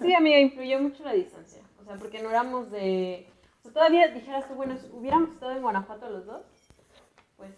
[0.00, 1.62] Sí, amiga, influyó mucho la distancia.
[1.80, 3.28] O sea, porque no éramos de.
[3.60, 6.42] O sea, todavía dijeras tú, bueno, si hubiéramos estado en Guanajuato los dos,
[7.36, 7.52] pues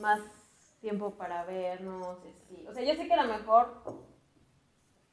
[0.00, 0.20] más
[0.80, 2.18] tiempo para vernos.
[2.20, 2.66] así.
[2.66, 3.82] O sea, yo sé que a lo mejor.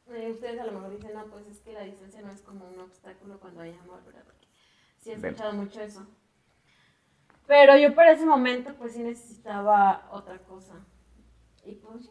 [0.09, 2.65] eh, ustedes a lo mejor dicen, no, pues es que la distancia no es como
[2.69, 4.23] un obstáculo cuando hay amor, ¿verdad?
[4.25, 4.47] Porque
[4.99, 6.07] sí he escuchado mucho eso.
[7.45, 10.75] Pero yo para ese momento pues sí necesitaba otra cosa.
[11.67, 12.03] Y pues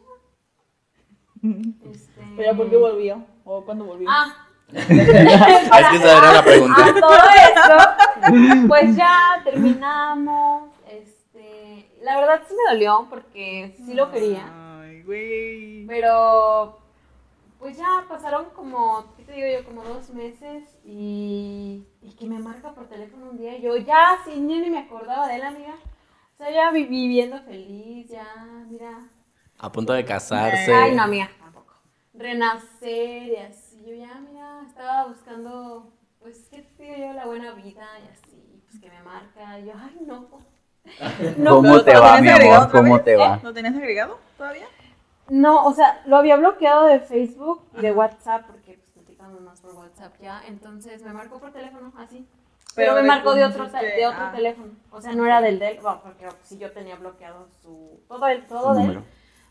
[1.43, 1.49] ya.
[1.91, 2.21] Este...
[2.35, 3.25] Pero ¿por qué volvió?
[3.45, 4.07] ¿O cuándo volvió?
[4.09, 4.43] Ah.
[4.73, 6.85] Es que esa era la pregunta.
[6.87, 7.17] A todo
[7.47, 10.69] esto, pues ya terminamos.
[10.89, 14.79] Este, la verdad sí me dolió porque sí lo quería.
[14.81, 15.85] Ay, güey.
[15.87, 16.79] Pero
[17.59, 19.65] pues ya pasaron como, ¿qué te digo yo?
[19.65, 23.57] Como dos meses y, y que me marca por teléfono un día.
[23.57, 25.75] y Yo ya, sin yo ni me acordaba de él, amiga.
[26.33, 28.27] O sea, ya vi- viviendo feliz, ya,
[28.69, 29.07] mira.
[29.59, 30.71] A punto de casarse.
[30.73, 31.73] Ay, no, amiga, tampoco.
[32.13, 33.83] Renacer y así.
[33.85, 37.13] Yo ya, mira, estaba buscando, pues, ¿qué te digo yo?
[37.13, 39.59] La buena vida y así, pues que me marca.
[39.59, 40.27] Y yo, ay, no.
[41.49, 42.71] ¿Cómo pues, te ¿lo va, tenías mi agregado amor?
[42.71, 43.39] ¿Cómo te va?
[43.41, 44.67] ¿Lo tenías agregado todavía?
[45.29, 49.59] No, o sea, lo había bloqueado de Facebook y de WhatsApp porque pues platicamos más
[49.59, 50.41] por WhatsApp ya.
[50.47, 52.27] Entonces me marcó por teléfono, así.
[52.75, 54.31] Pero, Pero me marcó de cómo otro, de otro ah.
[54.33, 54.73] teléfono.
[54.91, 57.99] O sea, no era del de él, bueno, porque si yo tenía bloqueado su.
[58.07, 59.05] Todo, el, todo Su de él número.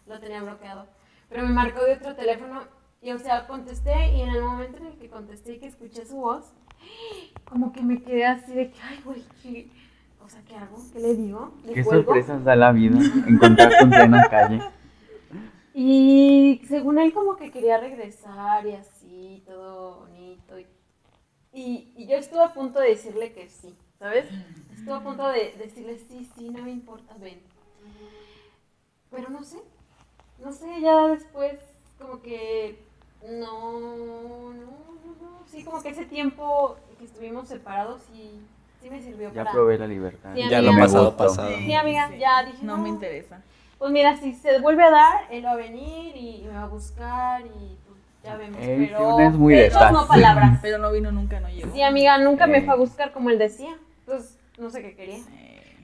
[0.07, 0.87] Lo tenía bloqueado.
[1.29, 2.62] Pero me marcó de otro teléfono
[3.03, 6.05] y, o sea, contesté y en el momento en el que contesté y que escuché
[6.07, 6.53] su voz,
[7.49, 9.69] como que me quedé así de que, ay, güey, ¿qué-
[10.25, 10.77] o sea, ¿qué hago?
[10.92, 11.55] ¿Qué le digo?
[11.64, 12.05] ¿Le Qué cuelgo?
[12.05, 14.61] sorpresas da la vida encontrarte en plena calle.
[15.75, 20.59] Y según él como que quería regresar y así, todo bonito.
[20.59, 20.66] Y,
[21.53, 24.27] y, y yo estuve a punto de decirle que sí, ¿sabes?
[24.73, 27.40] Estuve a punto de decirle sí, sí, no me importa, ven.
[29.11, 29.59] Pero no sé,
[30.44, 31.55] no sé, ya después
[31.99, 32.79] como que
[33.29, 34.77] no, no, no, no.
[35.51, 38.40] Sí, como que ese tiempo que estuvimos separados sí,
[38.83, 39.53] sí me sirvió Ya para...
[39.53, 40.35] probé la libertad.
[40.35, 41.57] Sí, Ya lo pasado, pasado.
[41.57, 42.83] Sí, amiga, ya dije, No no.
[42.83, 43.40] me interesa.
[43.79, 46.62] Pues mira, si se vuelve a dar, él va a venir y, y me va
[46.64, 50.59] a buscar y pues, Ya vemos, Eh, pero una es muy de no palabras.
[50.62, 51.72] Pero no vino nunca, no llegó.
[51.75, 53.77] Sí, amiga, nunca me fue a buscar como él decía.
[54.05, 55.18] Pues no sé qué quería.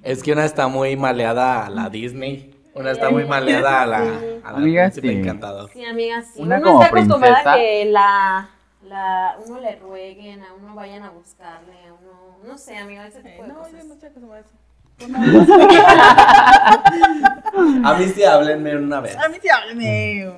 [0.02, 2.51] Es que una está muy maleada a la Disney.
[2.74, 5.14] Una está muy maleada a la, a la Amiga, príncipe sí.
[5.18, 5.70] encantador.
[5.72, 6.40] Sí, amiga, sí.
[6.40, 7.56] Una uno como está acostumbrada a princesa.
[7.56, 8.48] que la,
[8.88, 13.18] la, uno le rueguen, a uno vayan a buscarle, a uno, no sé, amiga, ese
[13.20, 13.84] Eh, tipo de no, yo cosas.
[13.84, 14.54] no estoy acostumbrada a eso.
[17.84, 19.16] A mí sí háblenme una vez.
[19.16, 20.32] A mí sí háblame.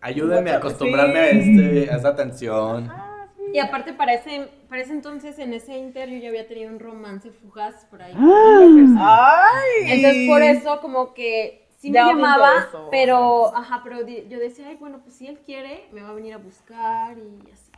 [0.00, 2.90] Ayúdenme a acostumbrarme a, este, a esta atención.
[3.52, 6.78] Y aparte para ese, para ese entonces, en ese inter, yo ya había tenido un
[6.78, 8.14] romance fugaz por ahí.
[8.16, 9.92] Ay.
[9.92, 14.76] Entonces por eso como que sí me Ya llamaba, pero, ajá, pero yo decía, ay,
[14.76, 17.70] bueno, pues si él quiere, me va a venir a buscar y así.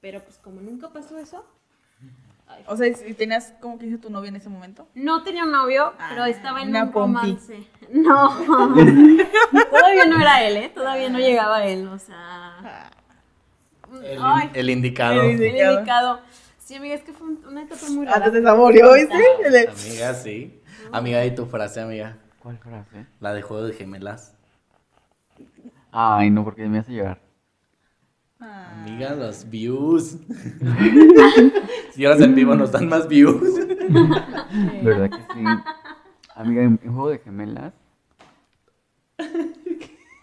[0.00, 1.44] Pero pues como nunca pasó eso,
[2.48, 4.88] ay, O sea, si tenías, ¿cómo que dice tu novio en ese momento?
[4.94, 7.18] No tenía un novio, Ah, pero estaba en un pompi.
[7.20, 7.62] romance.
[7.92, 8.30] No,
[9.70, 10.70] todavía no era él, ¿eh?
[10.74, 12.90] Todavía no llegaba él, o sea...
[14.04, 15.22] El, Ay, el indicado.
[15.22, 16.20] El el indicado.
[16.58, 18.18] Sí, amiga, es que fue un- una etapa muy rara.
[18.18, 19.14] Antes de saboreó, ¿viste?
[19.68, 20.60] Amiga, sí.
[20.92, 22.16] Amiga, ¿y tu frase, amiga?
[22.40, 23.06] ¿Cuál frase?
[23.20, 24.34] La de juego de gemelas.
[25.92, 27.20] Ay, no, porque me hace llorar.
[28.40, 28.72] Ah.
[28.86, 30.16] Amiga, los views.
[31.92, 33.42] si ahora en vivo nos dan más views.
[34.82, 35.44] ¿Verdad que sí?
[36.34, 37.74] Amiga, en, en juego de gemelas,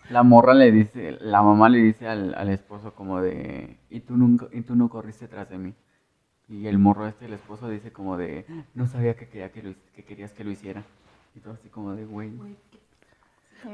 [0.10, 4.16] la morra le dice, la mamá le dice al, al esposo como de, y tú
[4.18, 5.74] nunca, y tú no corriste tras de mí.
[6.50, 9.74] Y el morro este, el esposo dice como de, no sabía que, quería que, lo
[9.94, 10.84] que querías que lo hiciera.
[11.36, 12.32] Y todo así como de, güey.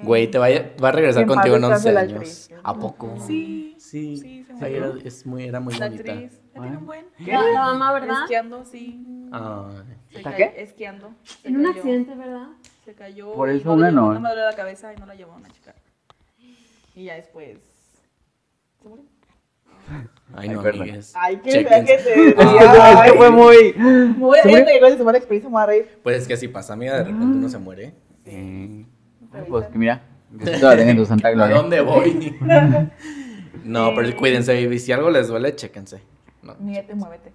[0.02, 2.52] Güey, te vaya, va a regresar En paz contigo en descanse 11 la años.
[2.64, 3.16] ¿A poco?
[3.20, 4.18] Sí, Sí.
[4.18, 4.68] sí, se murió.
[4.68, 6.14] era, es muy, era muy La bonita.
[6.14, 6.42] actriz.
[6.56, 7.06] Ya tiene un buen.
[7.20, 8.22] La, la mamá, ¿verdad?
[8.24, 9.30] Esquiando, sí.
[9.32, 9.84] Ay.
[10.10, 10.54] Se ¿Está qué?
[10.58, 11.14] Esquiando.
[11.44, 12.48] En un accidente, ¿verdad?
[12.86, 13.34] Se cayó.
[13.34, 14.14] Por eso no una la no.
[14.14, 15.76] No me dolió la cabeza y no la llevó a una chica.
[16.96, 17.60] Y ya después.
[18.82, 19.06] ¿Se murió?
[20.36, 21.14] Ay, no, Ay, amigues.
[21.16, 21.86] Ay, qué que te.
[21.86, 23.74] Que, es que fue muy...
[23.74, 26.00] Me voy a ir, te llegó esa mala experiencia, me voy a reír.
[26.02, 27.94] Pues es que así pasa, amiga, de repente uno se muere.
[28.26, 28.86] Eh,
[29.34, 30.04] ay, pues que mira,
[30.40, 32.38] que en tu santa ¿A dónde voy?
[33.64, 36.02] no, pero cuídense, y si algo les duele, chéquense.
[36.42, 37.32] No, muévete.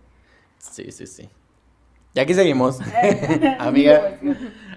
[0.59, 1.29] sí, sí, sí.
[2.14, 2.79] Y aquí seguimos.
[3.59, 4.18] amiga,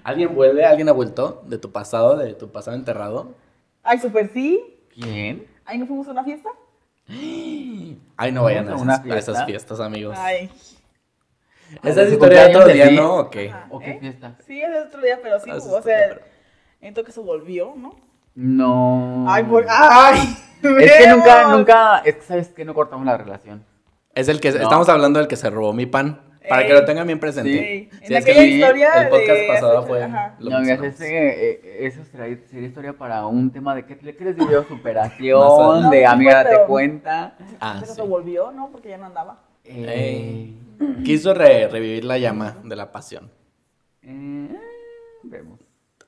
[0.04, 0.64] ¿alguien vuelve?
[0.64, 3.34] ¿Alguien ha vuelto de tu pasado, de tu pasado enterrado?
[3.82, 4.71] Ay, super sí.
[4.94, 5.46] ¿Quién?
[5.64, 6.50] Ahí nos fuimos a una fiesta.
[7.08, 10.16] Ay, no vayan a, ¿Vamos a esas, a fiestas, amigos.
[10.18, 10.50] Ay.
[11.82, 12.96] Esa es ¿Su historia de otro día, sí?
[12.96, 13.16] ¿no?
[13.16, 13.48] ¿O qué?
[13.50, 13.66] Ajá.
[13.70, 13.98] ¿O qué ¿Eh?
[14.00, 14.36] fiesta?
[14.46, 16.18] Sí, es de otro día, pero sí, Ah, o sea,
[16.80, 17.96] siento que se volvió, ¿no?
[18.34, 19.24] No.
[19.28, 19.66] Ay, por.
[19.68, 20.36] ¡Ay!
[20.62, 23.64] Es que nunca, nunca, es que sabes que no cortamos la relación.
[24.14, 24.60] Es el que, No.
[24.62, 26.20] estamos hablando del que se robó mi pan.
[26.48, 26.68] Para Ey.
[26.68, 27.50] que lo tengan bien presente.
[27.50, 27.88] Sí.
[27.98, 30.02] Sí, En es aquella historia el podcast de- pasado fue.
[30.02, 30.36] Ajá.
[30.40, 31.00] lo no, amigas, mencionamos.
[31.00, 34.36] ese, eh, eso sería, sería historia para un tema de qué, qué les
[34.68, 37.36] superación, de No, amiga, date pero- cuenta.
[37.60, 37.96] Ah, Pero sí.
[37.96, 38.70] se volvió, ¿no?
[38.70, 39.40] Porque ya no andaba.
[39.64, 40.54] Eh,
[41.04, 43.30] Quiso re- revivir la llama de la pasión.
[44.02, 44.48] eh,
[45.22, 45.60] vemos.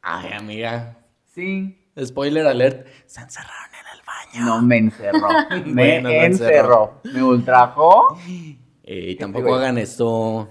[0.03, 0.97] Ay, amiga.
[1.35, 2.87] Sí, Spoiler alert.
[3.07, 4.47] Se encerraron en el baño.
[4.47, 5.29] no me encerró.
[5.65, 7.01] me Bueno, lo encerró.
[7.05, 8.19] Me ultrajó.
[8.87, 9.57] Y ¿Qué tampoco digo?
[9.57, 10.49] hagan esto.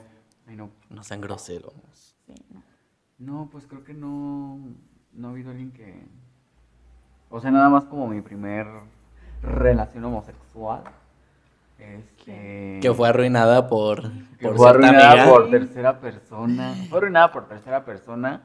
[0.47, 0.71] Ay, no.
[0.89, 1.73] No sean groseros.
[3.19, 4.59] No, pues creo que no,
[5.13, 6.05] no ha habido alguien que...
[7.29, 8.67] O sea, nada más como mi primer
[9.41, 10.83] relación homosexual.
[11.77, 12.79] Este...
[12.81, 14.01] Que fue arruinada por,
[14.37, 15.29] que por fue arruinada amiga.
[15.29, 16.73] por tercera persona.
[16.89, 18.43] Fue arruinada por tercera persona.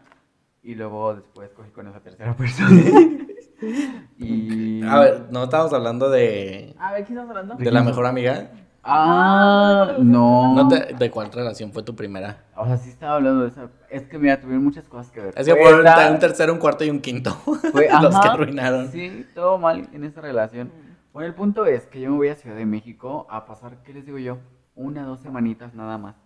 [0.62, 2.82] Y luego después cogí con esa tercera persona.
[4.18, 4.82] y...
[4.82, 7.54] A ver, no estamos hablando de, A ver, ¿qué estamos hablando?
[7.54, 8.50] de la mejor amiga.
[8.90, 10.54] Ah, no.
[10.54, 12.44] No te- ¿De cuál relación fue tu primera?
[12.56, 13.70] O sea, sí estaba hablando de eso.
[13.90, 15.34] Es que mira, tuvieron muchas cosas que ver.
[15.36, 17.30] Es que Fue fueron un tercero, un cuarto y un quinto.
[17.72, 18.88] Fue, los ajá, que arruinaron.
[18.90, 20.70] Sí, todo mal en esa relación.
[21.12, 23.92] Bueno, el punto es que yo me voy a Ciudad de México a pasar, ¿qué
[23.92, 24.38] les digo yo?
[24.74, 26.16] Una, dos semanitas nada más.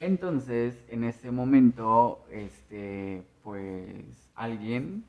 [0.00, 5.04] Entonces, en ese momento, este, pues, alguien,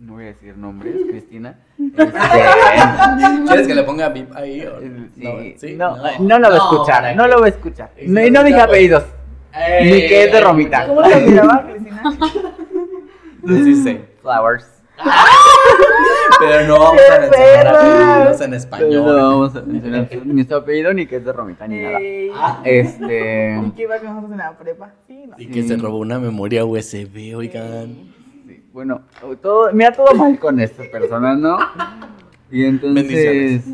[0.00, 2.10] no voy a decir nombres, Cristina, este,
[3.46, 4.64] ¿Quieres que le ponga bip ahí?
[4.66, 4.80] o-
[5.14, 5.74] sí, ¿sí?
[5.76, 7.28] no, no lo va a escuchar, ¿para no qué?
[7.30, 7.90] lo va a escuchar.
[8.00, 9.04] Y No, no dije pues- apellidos,
[9.82, 10.86] ni que es de Romita.
[10.86, 12.02] ¿Cómo se miraba, Cristina?
[13.46, 14.00] Sí sé.
[14.22, 14.66] Flowers.
[16.40, 19.16] Pero no vamos a ¡Qué mencionar apellidos en No español.
[19.16, 21.98] vamos a mencionar ni su apellido ni que es de Romita ni nada.
[22.64, 23.58] Este.
[23.66, 24.92] ¿Y qué iba con nosotros en la prepa?
[25.06, 25.34] Sí, no.
[25.38, 28.14] Y que se robó una memoria USB, oigan.
[28.72, 29.02] Bueno,
[29.42, 31.58] todo, mira todo mal con estas personas, ¿no?
[32.50, 33.64] Y entonces,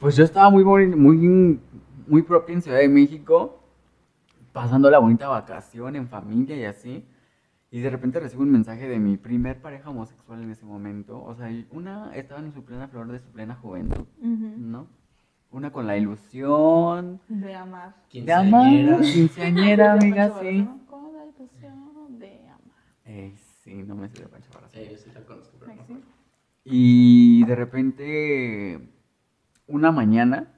[0.00, 1.60] pues yo estaba muy, muy, muy,
[2.06, 3.62] muy propio en Ciudad de México,
[4.52, 7.04] pasando la bonita vacación en familia y así.
[7.70, 11.22] Y de repente recibo un mensaje de mi primer pareja homosexual en ese momento.
[11.22, 14.86] O sea, una estaba en su plena flor de su plena juventud, ¿no?
[15.50, 17.94] Una con la ilusión De amar.
[18.12, 18.64] de amar.
[18.74, 19.00] Quinceañera.
[19.12, 20.60] Quinceañera, amiga, sí.
[20.62, 20.86] Barraza, ¿no?
[20.86, 22.60] Con la ilusión de amar.
[23.04, 23.34] Ey,
[23.66, 24.78] sí, no me sé de Pancho Barraza.
[24.78, 26.02] Sí, yo sí la conozco, pero Ay, no sí.
[26.64, 28.88] Y de repente,
[29.66, 30.52] una mañana,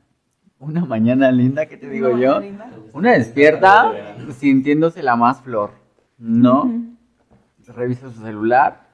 [0.59, 2.41] una mañana linda, ¿qué te digo yo?
[2.41, 2.71] linda.
[2.93, 3.93] Una despierta
[4.39, 5.73] sintiéndose la más flor,
[6.19, 6.65] ¿no?
[6.65, 6.85] Ujú.
[7.69, 8.89] Revisa su celular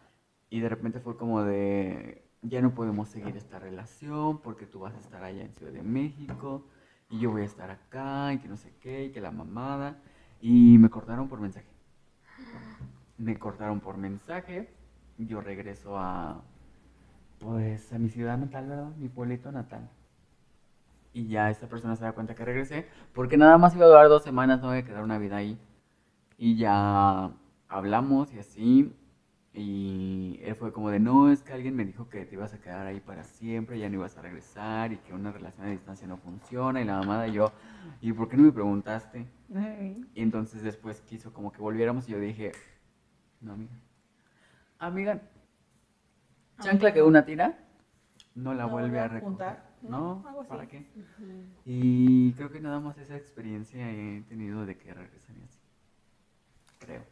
[0.50, 4.94] y de repente fue como de, ya no podemos seguir esta relación porque tú vas
[4.94, 6.66] a estar allá en Ciudad de México
[7.08, 9.98] y yo voy a estar acá y que no sé qué y que la mamada.
[10.40, 11.73] Y me cortaron por mensaje.
[13.18, 14.68] Me cortaron por mensaje.
[15.18, 16.42] Yo regreso a,
[17.38, 18.90] pues, a mi ciudad natal, ¿verdad?
[18.96, 19.88] Mi pueblito natal.
[21.12, 24.08] Y ya esta persona se da cuenta que regresé, porque nada más iba a durar
[24.08, 25.56] dos semanas, no voy a quedar una vida ahí.
[26.36, 27.30] Y ya
[27.68, 28.92] hablamos y así,
[29.52, 32.60] y él fue como de, no, es que alguien me dijo que te ibas a
[32.60, 36.08] quedar ahí para siempre, ya no ibas a regresar, y que una relación a distancia
[36.08, 37.52] no funciona, y la mamada, yo,
[38.00, 39.28] ¿y por qué no me preguntaste?
[40.14, 42.50] Y entonces después quiso como que volviéramos, y yo dije,
[43.44, 43.72] no, amiga.
[44.78, 45.20] Amiga,
[46.60, 47.58] chancla que una tira,
[48.34, 49.22] no la No vuelve a recoger.
[49.22, 50.24] juntar, No.
[50.48, 50.84] ¿para qué?
[51.64, 55.58] Y creo que nada más esa experiencia he tenido de que regresaría así.
[56.80, 57.02] Creo.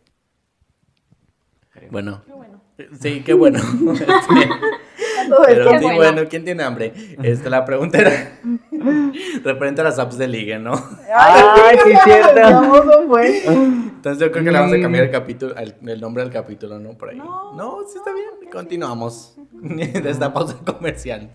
[1.70, 1.90] Creo.
[1.90, 2.60] Bueno, Qué bueno.
[3.00, 3.58] sí, qué bueno.
[5.46, 5.96] Pero sí, bueno.
[5.96, 6.92] bueno, ¿quién tiene hambre?
[7.22, 8.38] Este, la pregunta era
[9.44, 10.72] referente a las apps de ligue, ¿no?
[11.14, 12.40] Ay, sí, cierto.
[12.40, 13.44] famoso fue.
[13.46, 16.78] Entonces yo creo que le vamos a cambiar el capítulo, al- el nombre del capítulo,
[16.78, 16.92] ¿no?
[16.98, 17.18] Por ahí.
[17.18, 18.50] No, No, sí está bien.
[18.50, 21.30] Continuamos de esta pausa comercial.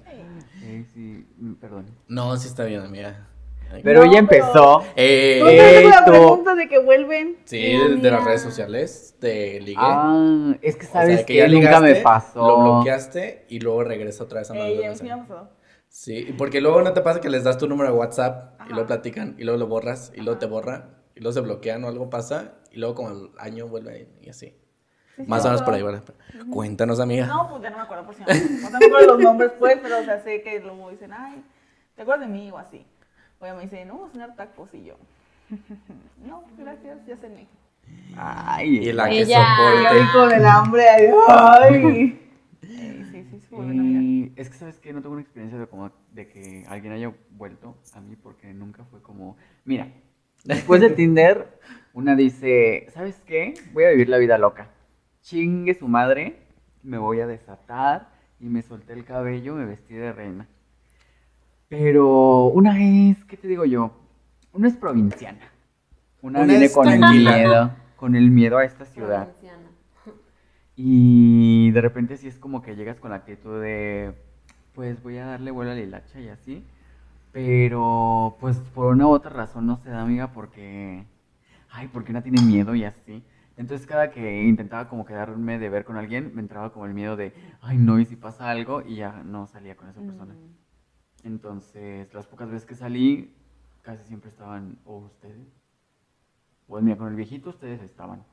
[0.63, 1.85] Eh, sí, mm, perdón.
[2.07, 3.27] No, sí está bien, amiga.
[3.83, 4.81] Pero No, ya empezó.
[4.95, 6.11] Eh, ¿No te Ey, la tú.
[6.11, 7.35] pregunta de que vuelven?
[7.43, 9.75] sí, de, de las redes sociales, de ligue.
[9.77, 12.47] Ah, es que O sea, sabes que que, ya nunca me pasó.
[12.47, 15.09] Lo bloqueaste y luego regresa otra vez a mandar Ey, el a mí
[15.97, 18.85] sí porque luego no te pasa que les das tu número de WhatsApp y luego
[18.85, 22.09] platican y luego lo borras y luego te borra y luego se bloquean o algo
[22.09, 24.47] pasa y luego como al año vuelve y así.
[25.15, 25.81] Sí, sí, Más o menos por ahí.
[25.81, 26.03] ¿verdad?
[26.51, 27.25] Cuéntanos, amiga.
[27.25, 28.27] No, pues ya no me acuerdo por si no.
[28.69, 31.43] No me acuerdo los nombres, pues, pero o sea, sé que luego dicen, ay,
[31.95, 32.51] ¿te acuerdas de mí?
[32.51, 32.85] O así.
[33.39, 34.95] O ella me dice, no, vamos a cenar tacos y yo.
[36.23, 37.47] No, gracias, ya cené.
[38.15, 39.55] Ay, Y la que Ella.
[39.55, 40.05] soporte.
[40.13, 40.85] con el hambre,
[41.29, 42.23] ay.
[43.63, 44.31] a mirar.
[44.35, 47.77] Es que sabes que no tengo una experiencia de como de que alguien haya vuelto
[47.93, 49.91] a mí porque nunca fue como, mira,
[50.43, 51.59] después de Tinder
[51.93, 53.55] una dice, ¿sabes qué?
[53.73, 54.69] Voy a vivir la vida loca.
[55.21, 56.37] Chingue su madre,
[56.83, 60.47] me voy a desatar y me solté el cabello, me vestí de reina.
[61.69, 63.91] Pero una es, ¿qué te digo yo?
[64.53, 65.51] Una es provinciana.
[66.21, 69.25] Una, Una viene con el miedo, con el miedo a esta ciudad.
[69.25, 69.66] Provinciana.
[70.79, 74.13] Y de repente sí es como que llegas con la actitud de,
[74.75, 76.63] pues voy a darle vuelo a la hilacha y así.
[77.31, 81.03] Pero pues por una u otra razón no se da, amiga, porque,
[81.71, 83.23] ay, porque una tiene miedo y así.
[83.57, 87.15] Entonces cada que intentaba como quedarme de ver con alguien, me entraba como el miedo
[87.15, 90.35] de, ay, no, y si pasa algo, y ya no salía con esa persona.
[91.23, 93.33] Entonces, las pocas veces que salí,
[93.81, 95.47] casi siempre estaban, o ustedes.
[96.67, 98.23] Pues mira, con el viejito ustedes estaban.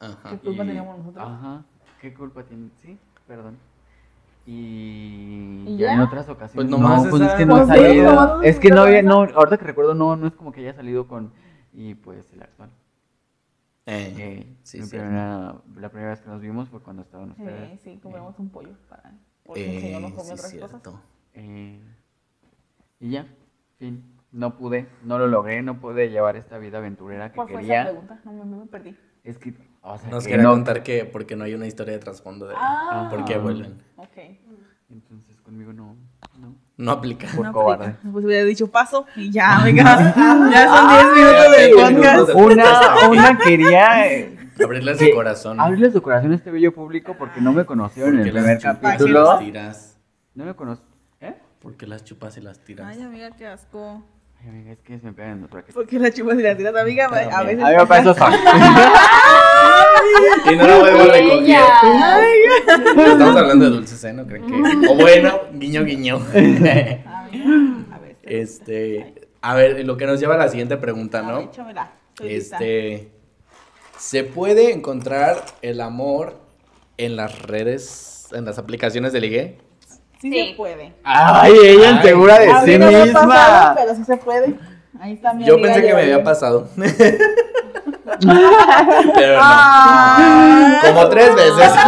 [0.00, 0.30] Ajá.
[0.30, 1.24] ¿Qué culpa Y- teníamos nosotros?
[1.28, 1.64] Ajá,
[2.00, 2.70] ¿qué culpa tiene?
[2.82, 3.56] Sí, perdón.
[4.46, 6.54] Y, ¿Y ya en otras ocasiones.
[6.54, 8.42] Pues nomás no, pues esa- es que no sí, salido.
[8.42, 11.06] es que no había, no, ahorita que recuerdo, no, no es como que haya salido
[11.06, 11.32] con.
[11.74, 12.70] Y pues el actual.
[13.84, 14.88] Eh, Eh, sí, sí.
[14.90, 17.72] primera- la primera vez que nos vimos fue cuando estaban ustedes.
[17.72, 19.12] Eh, sí, compramos un pollo para.
[19.44, 20.78] Porque el señor Eh, no comió sí, otras cierto.
[20.92, 21.00] cosas.
[21.34, 21.80] Eh,
[23.00, 23.26] y ya,
[23.78, 24.02] fin.
[24.32, 27.66] No pude, no lo logré, no pude llevar esta vida aventurera que ¿Cuál fue esa
[27.66, 27.84] quería.
[27.84, 28.20] pregunta?
[28.24, 28.96] No me, me perdí.
[29.28, 31.92] Es que, o sea, Nos que quería no- contar que porque no hay una historia
[31.94, 33.08] de trasfondo de Ah.
[33.10, 33.82] por qué vuelven.
[33.96, 34.16] Ok.
[34.90, 35.96] Entonces conmigo no,
[36.38, 36.54] no.
[36.78, 37.28] No aplica.
[37.36, 37.86] Por No cobarde.
[37.86, 38.12] aplica.
[38.12, 39.82] Pues hubiera dicho paso y ya, venga.
[40.14, 43.08] ya son 10 ya, minutos de 20 minutos podcast.
[43.08, 45.60] Una, una quería eh, Abrirle su corazón.
[45.60, 49.24] abrirle su corazón a este bello público porque no me conocieron en el primer capítulo.
[49.24, 49.98] las tiras.
[50.34, 50.82] No me conocí.
[51.20, 51.34] ¿Eh?
[51.60, 52.86] Porque las chupas y las tiras.
[52.86, 54.02] Ay, amiga, qué asco.
[54.40, 55.74] Ay, amiga, es que se me pegan los brackets.
[55.74, 57.62] Porque las chupas y las tiras, amiga, a veces.
[57.64, 58.26] A mí me parece eso.
[60.50, 61.60] Y no lo vuelvo a recoger.
[62.96, 64.12] Estamos hablando de dulces, ¿eh?
[64.12, 64.88] No creen que.
[64.88, 66.16] O bueno, guiño, guiño.
[66.34, 68.16] A ver.
[68.22, 69.14] Este.
[69.40, 71.40] A ver, lo que nos lleva a la siguiente pregunta, ¿no?
[71.40, 71.92] échamela.
[72.10, 72.56] Estoy lista.
[72.56, 73.12] Este.
[73.98, 76.40] ¿Se puede encontrar el amor
[76.96, 79.58] en las redes, en las aplicaciones de ligue?
[80.20, 80.48] Sí, Sí.
[80.50, 80.92] se puede.
[81.04, 82.08] Ay, ella Ay.
[82.08, 83.20] segura de sí no misma.
[83.28, 84.54] pasado, pero sí se puede.
[85.00, 86.68] Ahí está mi Yo amiga pensé que me había pasado.
[89.14, 89.40] Pero no.
[89.42, 90.80] Ah.
[90.84, 91.70] Como tres veces.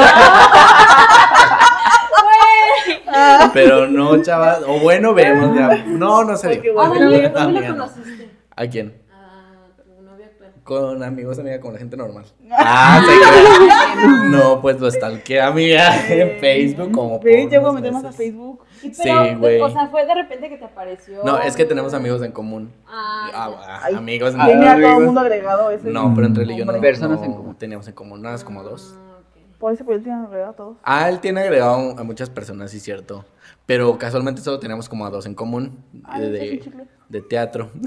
[3.53, 4.61] Pero no, chavas.
[4.67, 5.57] O bueno, vemos.
[5.57, 5.83] ya.
[5.87, 6.37] No, no.
[6.37, 8.31] Daniel, ¿dónde conociste?
[8.55, 8.95] ¿A quién?
[9.13, 10.53] A tu novia actual.
[10.71, 12.25] Con amigos, amiga, con la gente normal.
[12.53, 14.29] Ah, se crea.
[14.29, 18.13] No, pues lo stalkeé, amiga, en Facebook como por ya voy a meter más a.
[18.13, 18.63] Facebook.
[18.81, 19.61] Y Sí, pero, güey.
[19.61, 21.25] O sea, fue de repente que te apareció.
[21.25, 22.71] No, es que tenemos amigos en común.
[22.87, 24.91] Ah, Ah, ah, Ay, amigos en Ah, Tenía amigos.
[24.93, 25.91] todo el mundo agregado ese.
[25.91, 26.81] No, pero entre él y yo no.
[26.81, 27.57] Personas no en común.
[27.57, 28.95] teníamos en común, nada como dos.
[28.97, 29.59] Ah, ok.
[29.59, 30.77] Por eso, pues él tiene agregado a todos.
[30.85, 33.25] Ah, él tiene agregado a muchas personas, sí, cierto.
[33.67, 37.23] Pero casualmente solo teníamos como a dos en común Ay, de, ese es un de,
[37.23, 37.71] teatro.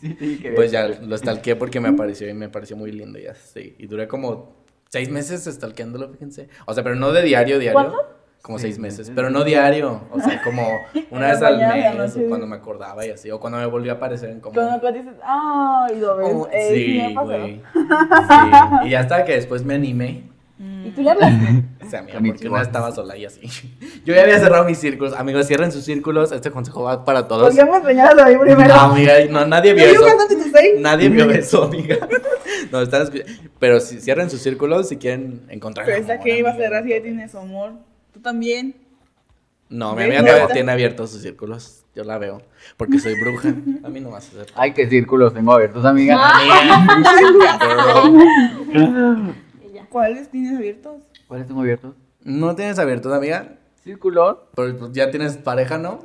[0.00, 3.18] Sí, sí, que Pues ya lo stalkeé porque me apareció y me pareció muy lindo
[3.18, 3.74] y así.
[3.78, 4.54] Y duré como
[4.88, 6.48] seis meses stalkeándolo, fíjense.
[6.64, 7.74] O sea, pero no de diario, diario.
[7.74, 7.98] ¿Cuánto?
[8.40, 10.00] Como Seis seis meses, pero no diario.
[10.10, 10.66] O sea, como
[11.10, 13.30] una vez al mes, o cuando me acordaba y así.
[13.30, 14.80] O cuando me volvió a aparecer en Cuando común.
[14.82, 16.28] me dices, ay, lo ves.
[16.30, 17.62] Como- eh, sí, güey.
[17.74, 18.88] Sí.
[18.88, 20.29] Y hasta que después me animé.
[20.84, 21.64] ¿Y tú le hablaste?
[21.84, 23.40] O sea, mira, porque vez estaba sola y así.
[24.04, 25.14] Yo ya había cerrado mis círculos.
[25.14, 26.32] Amigos, cierren sus círculos.
[26.32, 27.48] Este consejo va para todos.
[27.48, 28.74] Podríamos enseñar a ahí primero.
[28.74, 30.06] No, amiga, no, nadie vio ¿Yo eso.
[30.78, 31.96] Nadie vio eso, amiga.
[32.70, 33.32] No, están escuchando.
[33.58, 35.86] Pero si cierren sus círculos si quieren encontrar.
[35.86, 37.72] Pero el esa amor, que iba a cerrar si ya tiene su amor.
[38.12, 38.76] Tú también.
[39.68, 41.84] No, mi amiga No, todavía tiene abiertos sus círculos.
[41.94, 42.42] Yo la veo.
[42.76, 43.48] Porque soy bruja.
[43.82, 44.52] A mí no vas a hacer.
[44.54, 46.20] Ay, qué círculos tengo abiertos, amiga.
[49.90, 51.02] ¿Cuáles tienes abiertos?
[51.26, 51.96] ¿Cuáles tengo abiertos?
[52.22, 53.56] ¿No tienes abiertos, amiga?
[53.82, 54.38] Círculos.
[54.54, 56.04] Pero pues, ya tienes pareja, ¿no?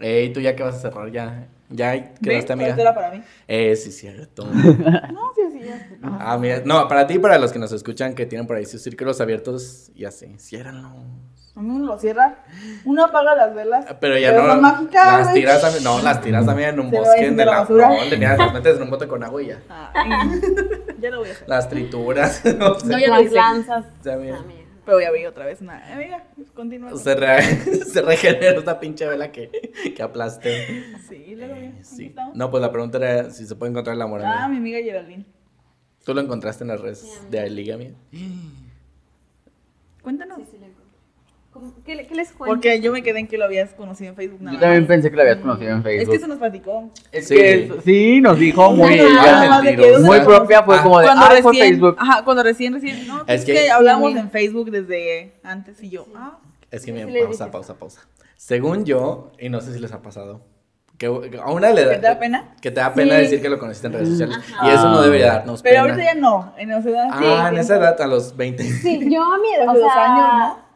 [0.00, 1.46] Ey, tú ya que vas a cerrar, ya.
[1.70, 2.74] Ya quedaste, amiga.
[2.76, 3.22] Era para mí.
[3.46, 4.44] Eh, sí, cierto.
[4.44, 5.88] No, sí, sí, ya.
[6.02, 8.66] Ah, mira, no, para ti y para los que nos escuchan que tienen por ahí
[8.66, 10.88] sus círculos abiertos y así, ciérranlo.
[11.56, 12.38] A mí uno lo cierra.
[12.84, 13.84] Uno apaga las velas.
[14.00, 14.52] Pero ya Pero no.
[14.52, 17.60] son mágicas, las tiras también, no, las tiras también en un bosque ir de la
[17.60, 17.88] basura.
[17.88, 19.58] no, tenías, las metes en un bote con agua y ya.
[19.92, 20.10] Ay,
[21.00, 21.48] ya lo voy a hacer.
[21.48, 22.86] Las trituras, no sé.
[22.86, 23.84] No, ya Las lanzas.
[24.02, 24.38] Ya, mira.
[24.40, 24.59] Ah, mira.
[24.84, 25.84] Pero voy a abrir otra vez una.
[25.92, 26.24] Amiga,
[26.54, 26.96] continúa.
[26.96, 27.42] Se, re-
[27.84, 29.50] se regeneró esta pinche vela que,
[29.94, 30.84] que aplaste.
[31.08, 31.60] Sí, luego ya.
[31.62, 32.14] Eh, sí.
[32.34, 34.22] No, pues la pregunta era si se puede encontrar el amor.
[34.22, 34.48] Ah, amiga.
[34.48, 35.24] mi amiga Geraldine.
[36.04, 37.92] ¿Tú lo encontraste en las redes de Liga, amiga?
[40.02, 40.38] Cuéntanos.
[40.38, 40.68] Sí, sí, le encontré.
[40.68, 40.69] ¿Cómo-
[41.84, 42.54] ¿Qué, le- qué les cuento?
[42.54, 44.40] Porque yo me quedé en que lo habías conocido en Facebook.
[44.40, 44.88] nada Yo también más.
[44.88, 46.10] pensé que lo habías conocido en Es Facebook.
[46.10, 46.90] que eso nos platicó.
[47.12, 47.34] Es Sí.
[47.34, 49.08] que sí, nos dijo muy, Ajá.
[49.08, 49.92] ya, Nada más de que mentirosa.
[50.00, 51.96] ¿dónde muy nos propia, fue Ah, como de, cuando ah, recién, Facebook.
[51.98, 54.18] Ajá, cuando recién, recién, no, pues Es es que- que, hablamos Sí.
[54.18, 56.38] en Facebook desde antes y yo, ah,
[56.70, 58.00] Es que Sí, miren, sí pausa, pausa, pausa.
[58.36, 60.40] Según yo, y no sé si les ha pasado,
[60.96, 61.90] que a una le da...
[61.92, 62.54] ¿Que te da pena?
[62.60, 63.22] Que te da pena Sí.
[63.22, 64.36] decir que lo conociste en redes sociales.
[64.54, 64.68] Ajá.
[64.68, 65.80] Y eso no debería darnos pero pena.
[65.94, 67.60] ahorita ya no, en esa edad sí, Ah, en tiempo.
[67.60, 68.62] esa edad, a los 20.
[68.62, 70.69] Sí, yo a mi edad, o sea, años, ¿no?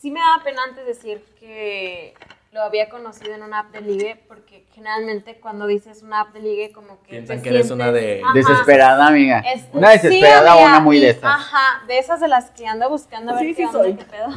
[0.00, 2.14] Sí me daba pena antes decir que
[2.52, 6.40] lo había conocido en una app de ligue, porque generalmente cuando dices una app de
[6.40, 7.10] ligue, como que.
[7.10, 8.32] Piensan te que eres sientes- una de- Ajá.
[8.34, 9.38] Desesperada, amiga.
[9.40, 11.32] Es- Una sí, desesperada o amiga, una muy y- de estas.
[11.32, 13.94] Ajá, de esas de las que ando buscando a ver Sí, qué sí onda, soy.
[13.94, 14.28] qué pedo.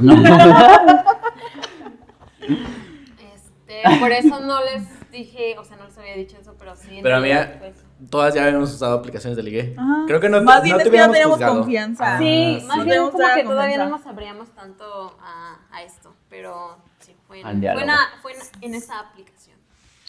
[3.35, 6.99] Este, por eso no les dije, o sea, no les había dicho eso, pero sí.
[7.01, 9.75] Pero, amiga, pues, Todas ya habíamos usado aplicaciones de ligue.
[9.77, 10.03] Ajá.
[10.07, 11.55] Creo que no, Más no bien te es que no hubiéramos teníamos juzgado.
[11.59, 12.15] confianza.
[12.15, 12.65] Ah, sí, sí.
[12.67, 13.85] más bien como que todavía no confianza.
[13.89, 17.83] nos abríamos tanto a, a esto, pero sí, fue en, fue diálogo.
[17.83, 19.57] en, a- fue en, en esa aplicación,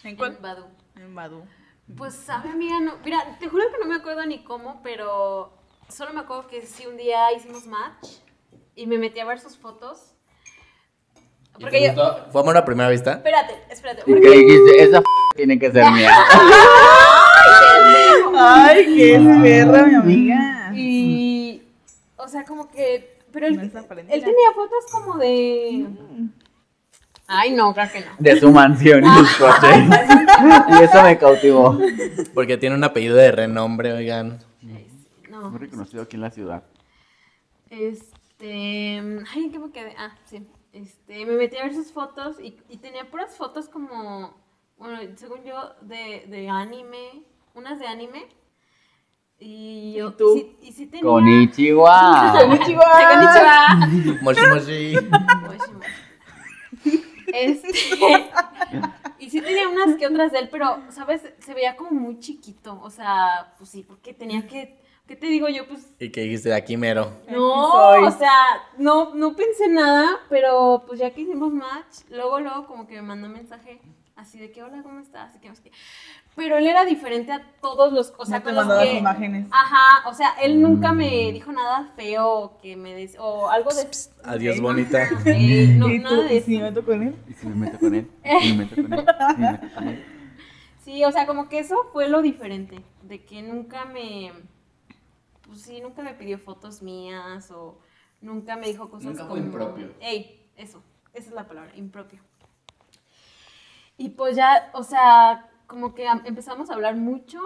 [0.03, 0.35] ¿En cuál?
[0.35, 0.67] en Badoo.
[0.97, 1.43] En Badu.
[1.95, 5.53] Pues sabe, amiga, no, mira, te juro que no me acuerdo ni cómo, pero
[5.87, 8.07] solo me acuerdo que sí un día hicimos match
[8.75, 10.13] y me metí a ver sus fotos.
[11.57, 12.25] ¿Y Porque yo?
[12.31, 13.13] ¿Fue amor a primera vista?
[13.13, 15.01] espérate, espérate, Y porque que dijiste, esa
[15.35, 16.09] tiene que ser mía.
[18.37, 20.71] Ay, qué perra, mi amiga.
[20.75, 21.61] y
[22.17, 25.85] o sea, como que pero él, él tenía fotos como de
[27.27, 28.11] Ay, no, claro que no.
[28.19, 29.89] De su mansión y sus coches.
[30.69, 31.77] Y eso me cautivó.
[32.33, 34.39] Porque tiene un apellido de renombre, oigan.
[35.29, 35.49] No.
[35.49, 36.63] Muy reconocido aquí en la ciudad.
[37.69, 38.99] Este.
[39.33, 39.95] Ay, ¿en qué me quedé?
[39.97, 40.47] Ah, sí.
[40.71, 44.37] Este, me metí a ver sus fotos y, y tenía puras fotos como.
[44.77, 47.23] Bueno, según yo, de, de anime.
[47.55, 48.27] Unas de anime.
[49.39, 50.09] Y yo.
[50.09, 50.33] ¿Y tú?
[50.35, 51.09] sí, y sí tenía.
[51.09, 52.33] Konnichiwa.
[52.39, 52.85] Konnichiwa.
[53.09, 54.21] Konnichiwa.
[54.21, 54.95] Moshi Moshi.
[55.41, 57.03] Moshi, moshi.
[57.33, 57.69] Este.
[59.19, 61.21] Y sí tenía unas que otras de él, pero, ¿sabes?
[61.39, 62.79] Se veía como muy chiquito.
[62.83, 64.83] O sea, pues sí, porque tenía que.
[65.07, 65.67] ¿Qué te digo yo?
[65.67, 67.11] Pues Y que dijiste, aquí mero.
[67.29, 68.33] No, o sea,
[68.77, 73.03] no, no pensé nada, pero pues ya que hicimos match, luego, luego como que me
[73.03, 73.79] mandó un mensaje
[74.15, 75.35] así de que, hola, ¿cómo estás?
[75.35, 75.71] Y que no sé qué.
[76.35, 78.93] Pero él era diferente a todos los, o sea, No te con los que...
[78.97, 79.47] imágenes.
[79.51, 83.69] Ajá, o sea, él nunca me dijo nada feo o que me des, o algo
[83.73, 83.87] de...
[84.23, 85.07] Adiós, bonita.
[85.25, 86.21] Eh, no, ¿Y nada tú?
[86.23, 87.15] de ¿Y si me meto con él?
[87.27, 88.11] ¿Y si me meto con él?
[88.23, 88.99] ¿Y si me meto con él?
[89.03, 90.05] ¿Y si me meto con él?
[90.83, 94.31] Sí, o sea, como que eso fue lo diferente, de que nunca me,
[95.41, 97.79] pues sí, nunca me pidió fotos mías o
[98.21, 99.35] nunca me dijo cosas Nunca como...
[99.35, 99.93] fue impropio.
[99.99, 102.19] Ey, eso, esa es la palabra, impropio.
[103.97, 107.39] Y pues ya, o sea, como que am- empezamos a hablar mucho,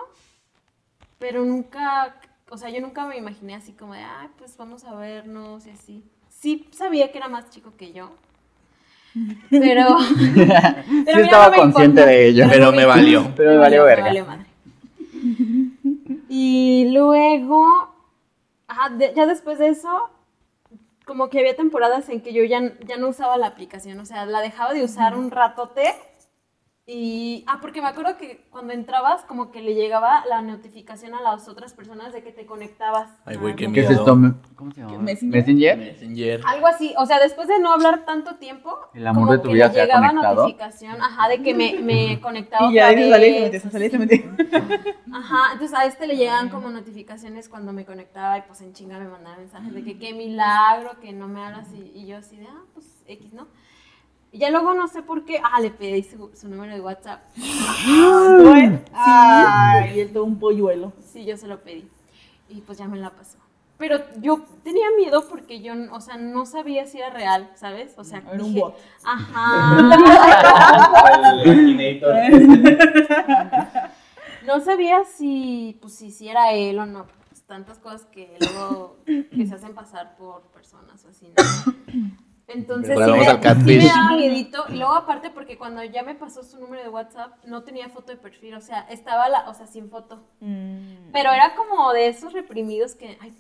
[1.20, 2.16] pero nunca,
[2.50, 5.72] o sea, yo nunca me imaginé así como de, ay, pues vamos a vernos y
[5.72, 6.04] así.
[6.30, 8.12] Sí sabía que era más chico que yo,
[9.50, 9.98] pero...
[10.00, 12.06] Sí estaba no me consciente importa.
[12.06, 12.46] de ello.
[12.50, 13.32] Pero me valió.
[13.36, 14.06] Pero me valió me verga.
[14.06, 14.46] valió madre.
[16.30, 17.66] Y luego,
[18.68, 20.10] ajá, de- ya después de eso,
[21.06, 24.26] como que había temporadas en que yo ya, ya no usaba la aplicación, o sea,
[24.26, 25.94] la dejaba de usar un ratote.
[26.92, 31.22] Y, ah, porque me acuerdo que cuando entrabas, como que le llegaba la notificación a
[31.22, 33.10] las otras personas de que te conectabas.
[33.26, 34.18] Ay, güey, Ah, qué como- ¿Qué es esto?
[34.56, 34.98] ¿Cómo se llama?
[34.98, 35.38] ¿Messenger?
[35.38, 35.78] ¿Messenger?
[35.78, 36.42] Messenger.
[36.48, 39.48] Algo así, o sea, después de no hablar tanto tiempo, El amor como de tu
[39.50, 40.36] que vida le llegaba conectado.
[40.42, 44.30] notificación, ajá, de que me, me conectaba Y ya dices, salí se se.
[45.14, 48.98] Ajá, entonces a este le llegaban como notificaciones cuando me conectaba y pues en chinga
[48.98, 52.38] me mandaban mensajes de que qué milagro, que no me hablas y, y yo así
[52.38, 53.48] de, ah, pues X, ¿no?
[54.32, 57.24] Y ya luego no sé por qué, ah, le pedí su, su número de WhatsApp.
[58.44, 58.80] Bueno,
[59.96, 60.94] y él todo un polluelo.
[61.02, 61.90] Sí, yo se lo pedí.
[62.48, 63.40] Y pues ya me la pasó.
[63.78, 67.94] Pero yo tenía miedo porque yo, o sea, no sabía si era real, ¿sabes?
[67.98, 68.76] O sea, Era un dije, bot.
[69.06, 69.78] Ajá.
[74.46, 77.06] no sabía si, pues, si, si era él o no.
[77.30, 81.44] Pues, tantas cosas que luego que se hacen pasar por personas o así, ¿no?
[82.50, 83.84] Entonces sí Volvemos me, al sí catfish.
[83.84, 84.66] me daba miedito.
[84.70, 88.12] Y luego aparte porque cuando ya me pasó su número de WhatsApp, no tenía foto
[88.12, 88.56] de perfil.
[88.56, 90.24] O sea, estaba la, o sea, sin foto.
[90.40, 91.12] Mm.
[91.14, 93.34] Pero era como de esos reprimidos que, ay,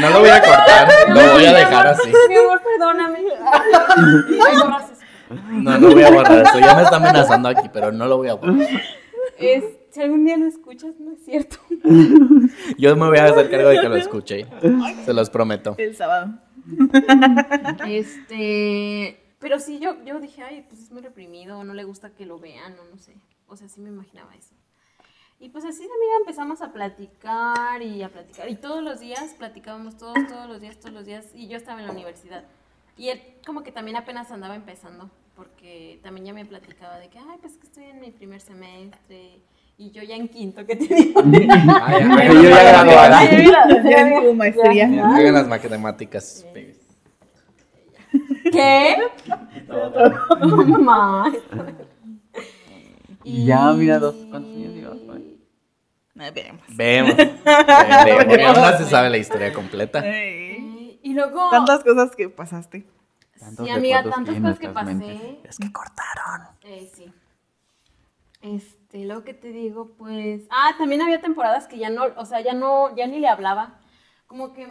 [0.00, 0.88] No lo voy a cortar.
[1.08, 2.12] Lo voy a dejar así.
[2.28, 3.18] mi amor, perdóname.
[5.52, 6.58] No, no voy a borrar eso.
[6.58, 8.66] Ya me está amenazando aquí, pero no lo voy a borrar.
[9.36, 11.58] Es, si algún día lo escuchas, no es cierto.
[12.78, 14.46] Yo me voy a hacer cargo de que lo escuche.
[15.04, 15.74] Se los prometo.
[15.76, 16.32] El sábado.
[17.86, 22.26] Este, pero sí, yo, yo dije, ay, pues es muy reprimido, no le gusta que
[22.26, 23.14] lo vean, o no sé.
[23.46, 24.54] O sea, sí me imaginaba eso.
[25.40, 28.48] Y pues así de amiga empezamos a platicar y a platicar.
[28.50, 31.30] Y todos los días platicábamos, todos, todos los días, todos los días.
[31.34, 32.44] Y yo estaba en la universidad.
[32.96, 37.18] Y él como que también apenas andaba empezando, porque también ya me platicaba de que,
[37.18, 39.40] ay, pues que estoy en mi primer semestre.
[39.80, 41.12] Y yo ya en quinto, que tenía.
[41.86, 43.20] Ay, Yo hagan ya las graduada.
[43.20, 43.84] matemáticas.
[43.84, 44.84] Ya en tu maestría.
[44.86, 46.46] Hagan las matemáticas.
[48.52, 48.96] ¿Qué?
[50.80, 51.32] Ma.
[53.22, 54.98] Y ya, mira, dos- ¿cuántos años llevas?
[56.20, 56.62] Eh, Veremos.
[56.74, 57.14] Vemos.
[57.16, 58.78] Vemos.
[58.78, 60.00] Se sabe la historia completa.
[60.04, 61.48] Eh, Eh, Y luego.
[61.50, 62.84] Tantas cosas que pasaste.
[63.38, 64.94] Tantos Sí, amiga, tantas cosas que pasé.
[64.94, 65.20] mentes.
[65.44, 66.48] Es que cortaron.
[66.62, 67.12] Eh, sí.
[68.40, 70.42] Este, lo que te digo, pues.
[70.50, 73.78] Ah, también había temporadas que ya no, o sea, ya no, ya ni le hablaba.
[74.26, 74.66] Como que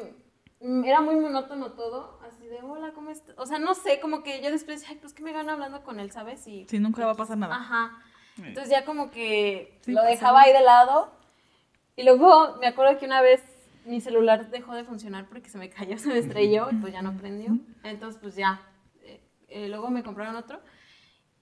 [0.61, 2.19] mm, era muy monótono todo.
[2.27, 3.35] Así de, hola, ¿cómo estás?
[3.37, 5.99] O sea, no sé, como que yo después, ay, pues que me van hablando con
[5.99, 6.47] él, ¿sabes?
[6.47, 6.65] Y.
[6.67, 7.55] Sí, nunca va a pasar nada.
[7.55, 7.99] Ajá.
[8.37, 11.11] Entonces ya como que Sí, lo dejaba ahí de lado.
[11.95, 13.43] Y luego me acuerdo que una vez
[13.85, 17.01] mi celular dejó de funcionar porque se me cayó, se me estrelló y pues ya
[17.01, 17.57] no prendió.
[17.83, 18.61] Entonces pues ya.
[19.01, 20.59] eh, eh, luego me compraron otro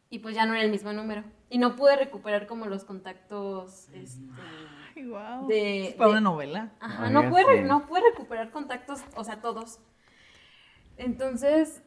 [0.09, 1.23] y pues ya no era el mismo número.
[1.49, 3.87] Y no pude recuperar como los contactos.
[3.93, 4.23] Este,
[4.95, 5.47] Ay, wow.
[5.47, 6.71] De- es para de- una novela.
[6.79, 9.79] Ajá, Oiga, no pude, no pude recuperar contactos, o sea, todos.
[10.97, 11.81] Entonces,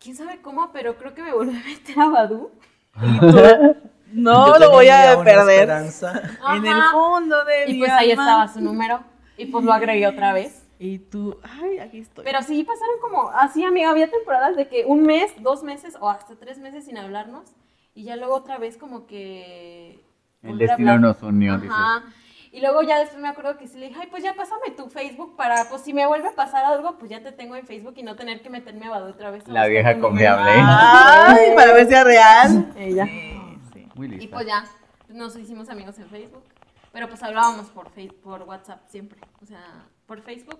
[0.00, 2.50] quién sabe cómo, pero creo que me volví a meter a Badu.
[4.10, 5.68] No Yo lo voy a perder.
[5.68, 9.04] En el fondo de Y mi pues ahí estaba su número.
[9.36, 10.66] Y pues lo agregué otra vez.
[10.78, 12.24] Y tú, ay, aquí estoy.
[12.24, 16.08] Pero sí pasaron como, así amiga, había temporadas de que un mes, dos meses o
[16.08, 17.52] hasta tres meses sin hablarnos.
[17.94, 20.04] Y ya luego otra vez como que...
[20.42, 21.00] El destino hablar.
[21.00, 21.70] nos unió, dices.
[21.72, 22.04] Ajá.
[22.52, 24.88] Y luego ya después me acuerdo que sí le dije, ay, pues ya pásame tu
[24.88, 27.94] Facebook para, pues si me vuelve a pasar algo, pues ya te tengo en Facebook
[27.96, 29.46] y no tener que meterme a Badu otra vez.
[29.48, 30.52] La vieja confiable.
[30.54, 32.72] Ay, para ver si es real.
[32.76, 33.04] Ella.
[33.04, 33.88] Sí, sí.
[33.96, 34.24] Muy lista.
[34.24, 34.64] Y pues ya,
[35.08, 36.44] nos hicimos amigos en Facebook.
[36.92, 39.20] Pero pues hablábamos por, Face- por WhatsApp siempre.
[39.42, 39.60] O sea,
[40.08, 40.58] por Facebook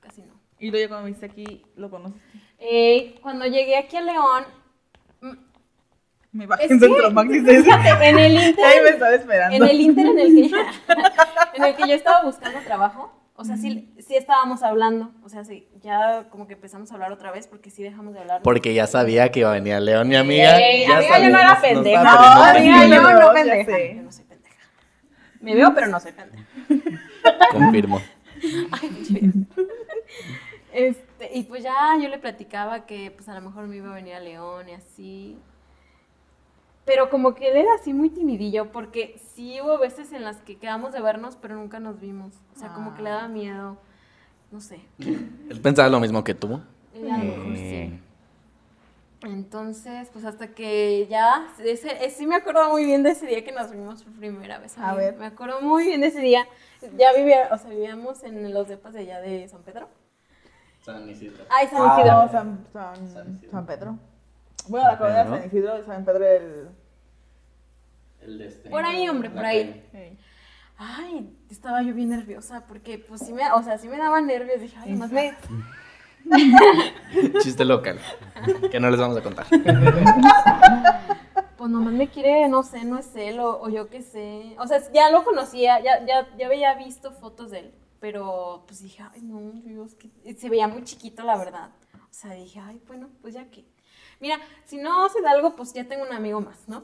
[0.00, 0.32] casi no.
[0.58, 2.20] Y luego ya cuando viste aquí, lo conociste.
[2.58, 4.44] Eh, cuando llegué aquí a León,
[6.32, 7.38] Me bajé Es en que- Centro Maxi.
[7.48, 9.56] Ahí fíjate, en el Inter, me estaba esperando.
[9.56, 10.56] en el Inter en el que yo,
[11.54, 15.44] en el que yo estaba buscando trabajo, o sea, sí, sí estábamos hablando, o sea,
[15.44, 18.42] sí, ya como que empezamos a hablar otra vez porque sí dejamos de hablar.
[18.42, 20.58] Porque ya sabía que iba a venir a León, mi amiga.
[20.58, 22.02] Ey, Ya amiga, yo no era nos- pendeja.
[22.04, 22.10] No,
[22.44, 23.12] amiga, yo pendeja.
[23.12, 23.94] no Ya pendeja.
[23.94, 24.56] Yo no soy pendeja.
[25.40, 26.44] Me veo, pero no soy pendeja.
[27.52, 28.02] Confirmo.
[28.72, 29.32] Ay.
[30.70, 33.94] Este, y pues ya yo le platicaba que pues a lo mejor me iba a
[33.94, 35.38] venir a León y así.
[36.84, 40.56] Pero como que él era así muy timidillo, porque sí hubo veces en las que
[40.56, 42.34] quedamos de vernos, pero nunca nos vimos.
[42.54, 43.78] O sea, como que le daba miedo.
[44.50, 44.80] No sé.
[44.98, 46.60] Él pensaba lo mismo que tú.
[46.94, 48.00] Él a lo mejor sí.
[49.22, 53.42] Entonces, pues hasta que ya, ese, eh, sí me acuerdo muy bien de ese día
[53.44, 54.78] que nos vimos por primera vez.
[54.78, 55.16] A ver.
[55.16, 56.46] Me acuerdo muy bien de ese día.
[56.96, 59.88] Ya vivía, o sea, vivíamos en los depas de allá de San Pedro.
[60.84, 61.44] San Isidro.
[61.50, 62.12] Ay, San Ah, Isidro.
[62.22, 63.98] No, San, San, San Pedro.
[64.68, 65.30] Bueno, la colonia de.
[65.30, 66.68] San Isidro, San Pedro el...
[68.20, 68.70] El de este.
[68.70, 69.84] Por ahí, hombre, por ahí.
[70.76, 74.60] Ay, estaba yo bien nerviosa porque, pues sí me, o sea, sí me daba nervios.
[74.60, 75.34] Dije, ay, más me.
[77.42, 77.98] Chiste local.
[78.70, 79.46] Que no les vamos a contar.
[81.56, 84.54] Pues nomás me quiere, no sé, no es él o, o yo qué sé.
[84.60, 87.74] O sea, ya lo conocía, ya, ya, ya había visto fotos de él.
[88.00, 91.70] Pero pues dije, ay, no, Dios, que se veía muy chiquito, la verdad.
[92.04, 93.64] O sea, dije, ay, bueno, pues ya que.
[94.20, 96.82] Mira, si no se da algo, pues ya tengo un amigo más, ¿no?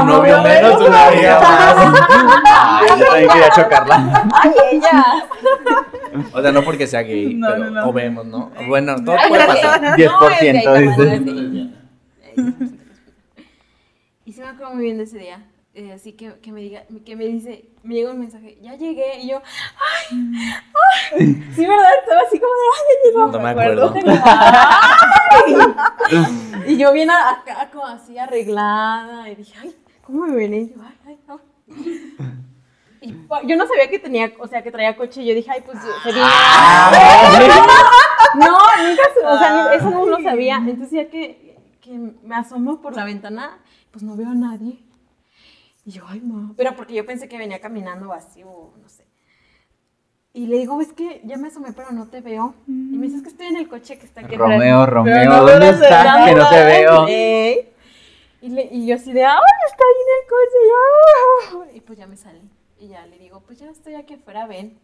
[0.00, 1.76] Un novio menos, una amiga más.
[2.48, 4.28] Ay, yo también quería chocarla.
[4.32, 5.04] ¡Ay, ella!
[6.32, 7.88] O sea, no porque sea gay, No, pero no, no.
[7.88, 8.50] o vemos, ¿no?
[8.66, 9.82] Bueno, todo puede pasar.
[9.82, 11.72] no, 10%, no es gay, no, dice.
[14.24, 15.44] Y sí me acuerdo muy bien de ese día.
[15.76, 19.20] Eh, así que, que me diga, que me dice, me llega un mensaje, ya llegué,
[19.20, 19.42] y yo,
[20.10, 20.32] ay,
[21.12, 21.90] ay, sí, ¿verdad?
[22.02, 23.26] Estaba así como de, ay, llegó.
[23.26, 23.94] No me acuerdo.
[25.30, 25.56] Ay.
[26.68, 30.54] Y yo bien acá, como así arreglada, y dije, ay, ¿cómo me ven?
[30.54, 31.40] Y yo, ay, ay, no.
[33.00, 33.14] Y
[33.48, 35.78] yo no sabía que tenía, o sea, que traía coche, y yo dije, ay, pues
[36.02, 36.24] se vino.
[38.36, 38.58] No,
[38.88, 40.56] nunca, se- o sea, eso no lo sabía.
[40.56, 41.90] Entonces ya que, que
[42.22, 43.58] me asomo por la ventana,
[43.92, 44.78] pues no veo a nadie.
[45.86, 46.52] Y yo, ay, ma.
[46.56, 49.04] Pero porque yo pensé que venía caminando así o no sé.
[50.32, 52.54] Y le digo, es que ya me asomé, pero no te veo.
[52.66, 54.34] Y me dice, es que estoy en el coche que está aquí.
[54.34, 54.50] atrás".
[54.50, 56.28] Romeo, Romeo, no ¿dónde estás?
[56.28, 57.06] Que no te veo.
[57.08, 57.72] Ey.
[58.42, 60.58] Y, le- y yo así de, ¡ay, está ahí en el coche!
[60.62, 62.42] Y, yo, y pues ya me salí.
[62.78, 64.78] Y ya le digo, pues ya estoy aquí afuera, ven.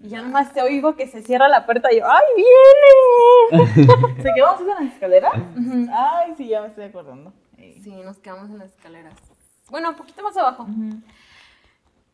[0.00, 4.22] Y ya nomás te oigo que se cierra la puerta y yo, ¡ay, viene!
[4.22, 5.32] ¿Se quedamos en las escaleras?
[5.56, 5.86] Ujú.
[5.92, 7.32] Ay, sí, ya me estoy acordando.
[7.56, 9.14] Sí, nos quedamos en las escaleras.
[9.70, 10.66] Bueno, un poquito más abajo.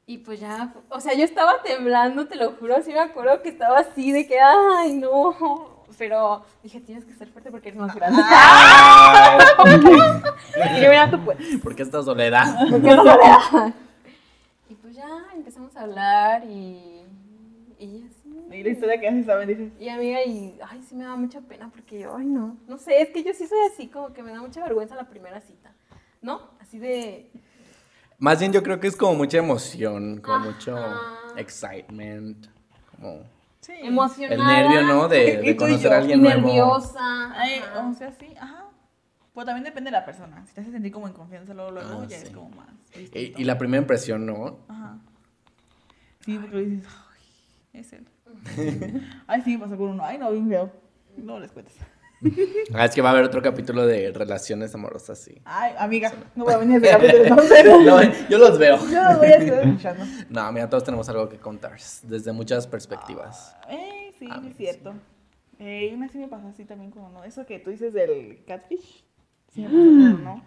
[0.06, 3.48] Y pues ya, o sea, yo estaba temblando, te lo juro, sí me acuerdo que
[3.48, 5.84] estaba así de que, ay, no.
[5.96, 8.20] Pero dije, tienes que ser fuerte porque eres más grande.
[10.76, 11.60] y yo, mira, tú puedes.
[11.60, 12.58] ¿Por qué esta soledad?
[12.70, 13.74] Porque es soledad.
[14.66, 17.02] Y pues ya empezamos a hablar y.
[17.78, 18.46] Y así.
[18.50, 19.72] Y la historia que se saben, dices.
[19.78, 22.56] Y amiga, y ay, sí me da mucha pena porque yo, ay, no.
[22.66, 25.04] No sé, es que yo sí soy así, como que me da mucha vergüenza la
[25.04, 25.73] primera cita.
[26.24, 26.40] ¿No?
[26.58, 27.30] Así de.
[28.18, 30.74] Más bien yo creo que es como mucha emoción, como mucho
[31.36, 32.46] excitement,
[32.96, 33.22] como
[33.60, 33.72] Sí.
[33.82, 34.34] Emocionada.
[34.60, 35.06] el nervio, ¿no?
[35.08, 35.92] De, conocer yo.
[35.92, 36.40] a alguien nuevo.
[36.40, 37.32] nerviosa.
[37.38, 38.64] Ay, o sea, sí, ajá.
[39.34, 40.46] Pues también depende de la persona.
[40.46, 42.24] Si te hace sentir como en confianza luego, luego Ah, ya sí.
[42.26, 42.68] es como más.
[42.94, 44.60] Y, la primera impresión, ¿no?
[44.68, 44.96] Ajá.
[46.20, 48.06] Sí, porque dices, ay, es él.
[49.26, 50.04] Ay, sí, me pasó con uno.
[50.04, 50.72] Ay, no, bien feo.
[51.18, 51.74] No les cuentes.
[52.72, 55.40] Ah, es que va a haber otro capítulo de relaciones amorosas, sí.
[55.44, 57.64] Ay, amiga, no voy a venir a ese capítulo entonces.
[57.84, 58.76] No, yo los veo.
[58.90, 60.04] Yo los voy a estar escuchando.
[60.30, 63.54] No, mira, todos tenemos algo que contar, desde muchas perspectivas.
[63.68, 64.94] Eh, sí, sí es cierto.
[65.58, 67.24] Eh, una sí me pasó así también como, ¿no?
[67.24, 69.04] Eso que tú dices del catfish.
[69.52, 69.78] Sí me pasó
[70.20, 70.44] uno.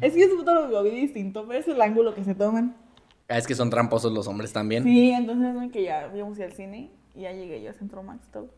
[0.00, 2.76] Es que yo todo lo vi distinto, pero es el ángulo que se toman.
[3.28, 4.84] Ah, es que son tramposos los hombres también.
[4.84, 8.50] Sí, entonces que ya íbamos al cine y ya llegué yo a Centro Max todo.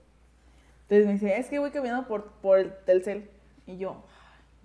[0.89, 3.29] Entonces me dice, es que voy caminando por, por el Telcel.
[3.67, 4.05] Y yo,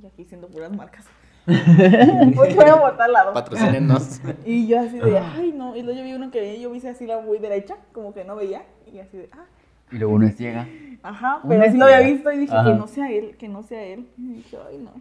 [0.02, 1.06] y aquí siendo puras marcas.
[1.48, 3.34] Voy voy a botar al lado.
[3.34, 4.22] Patrocínenos.
[4.46, 5.76] Y yo así de, ay no.
[5.76, 8.36] Y luego yo vi uno que yo vi así la muy derecha, como que no
[8.36, 8.62] veía.
[8.86, 9.46] Y así de, ah,
[9.92, 10.68] Y luego uno es ciega.
[11.02, 11.42] ajá.
[11.48, 12.72] Pero sí lo había visto y dije, Ajá.
[12.72, 14.08] que no sea él, que no sea él.
[14.20, 14.92] Y dije, ay no.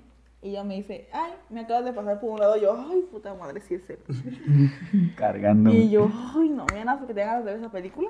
[0.43, 2.57] Y ella me dice, ay, me acabas de pasar por un lado.
[2.57, 3.99] Yo, ay, puta madre, sí es él.
[5.17, 5.71] Cargando.
[5.71, 8.09] Y yo, ay, no, me ganas porque te ganas de ver esa película.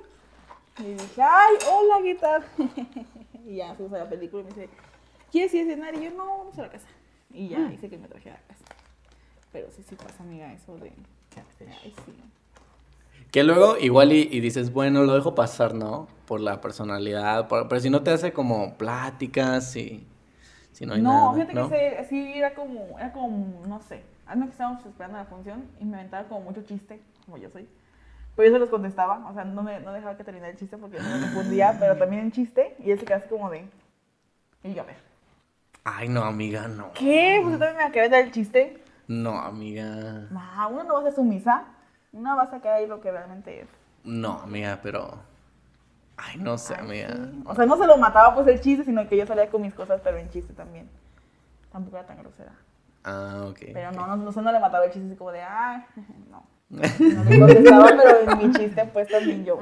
[0.80, 2.44] Y dije, ay, hola, ¿qué tal?
[3.46, 4.68] y ya fuimos a la película y me dice,
[5.30, 5.94] ¿quieres ir a cenar?
[5.94, 6.88] Y yo, no, vamos a la casa.
[7.32, 8.64] Y ya hice que me traje a la casa.
[9.52, 10.92] Pero sí, sí pasa, amiga, eso de.
[11.84, 12.14] Ay, sí.
[13.30, 16.08] Que luego igual y, y dices, bueno, lo dejo pasar, ¿no?
[16.26, 20.04] Por la personalidad, por- pero si no te hace como pláticas y
[20.72, 21.68] si no hay no, nada, fíjate ¿no?
[21.68, 24.02] que ese, sí era como, era como, no sé.
[24.26, 27.68] Hazme que estábamos esperando la función y me aventaba como mucho chiste, como yo soy.
[28.40, 30.78] Pero yo se los contestaba, o sea, no, me, no dejaba que terminara el chiste
[30.78, 33.68] porque no me confundía, pero también en chiste, y él se quedaba así como de.
[34.62, 34.96] Y yo, a ver.
[35.84, 36.90] Ay, no, amiga, no.
[36.94, 37.38] ¿Qué?
[37.42, 38.82] Pues yo también me acabé de dar el chiste.
[39.08, 40.26] No, amiga.
[40.30, 41.64] No, uno no va a ser sumisa.
[42.14, 43.68] Uno va a sacar ahí lo que realmente es.
[44.04, 45.18] No, amiga, pero.
[46.16, 47.08] Ay, no sé, Ay, amiga.
[47.14, 47.42] sí.
[47.44, 49.74] O sea, no se lo mataba pues el chiste, sino que yo salía con mis
[49.74, 50.88] cosas, pero en chiste también.
[51.70, 52.54] Tampoco era tan grosera.
[53.04, 53.58] Ah, ok.
[53.74, 55.84] Pero no, no, no, no le mataba el chiste así como de, ah,
[56.30, 56.42] no.
[56.70, 59.58] No le contestaba, pero en mi chiste pues también yo.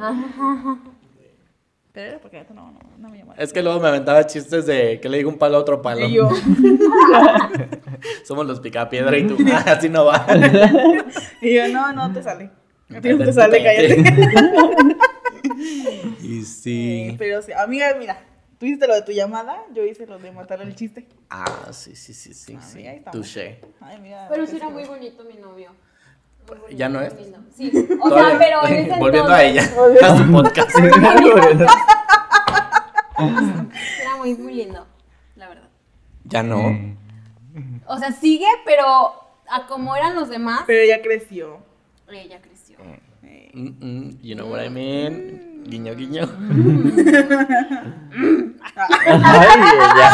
[1.93, 3.41] Pero era porque esto no, no, no me llamaba.
[3.43, 6.07] Es que luego me aventaba chistes de que le digo un palo a otro palo.
[6.07, 6.29] Y yo,
[8.25, 10.27] Somos los picapiedra y tú, "Ah, así no va.
[11.41, 12.51] y yo, no, no te sale.
[12.95, 14.03] A ti no te sale, cállate.
[16.21, 17.15] y Eh, sí.
[17.19, 18.21] Pero sí, amiga, mira,
[18.59, 21.07] tú hiciste lo de tu llamada, yo hice lo de matar el chiste.
[21.31, 22.85] Ah, sí, sí, sí, sí, Ah, sí.
[23.11, 23.61] Touché.
[23.81, 24.27] Ay, mira.
[24.29, 25.71] Pero sí era muy bonito mi novio.
[26.71, 27.15] ¿Ya no es?
[27.57, 27.71] Sí,
[28.01, 29.63] o sea, pero en ese Volviendo a ella,
[30.03, 30.71] a su podcast.
[33.19, 34.87] Era muy, muy lindo,
[35.37, 35.69] la verdad.
[36.25, 36.97] ya no.
[37.87, 38.87] O sea, sigue, pero
[39.51, 41.59] a como eran los demás, Pero ella creció.
[42.11, 42.77] ella creció.
[43.23, 45.48] Eh, Mm, mm, you know what I mean.
[45.69, 46.27] Guiño, guiño.
[48.75, 50.09] Ay, ella.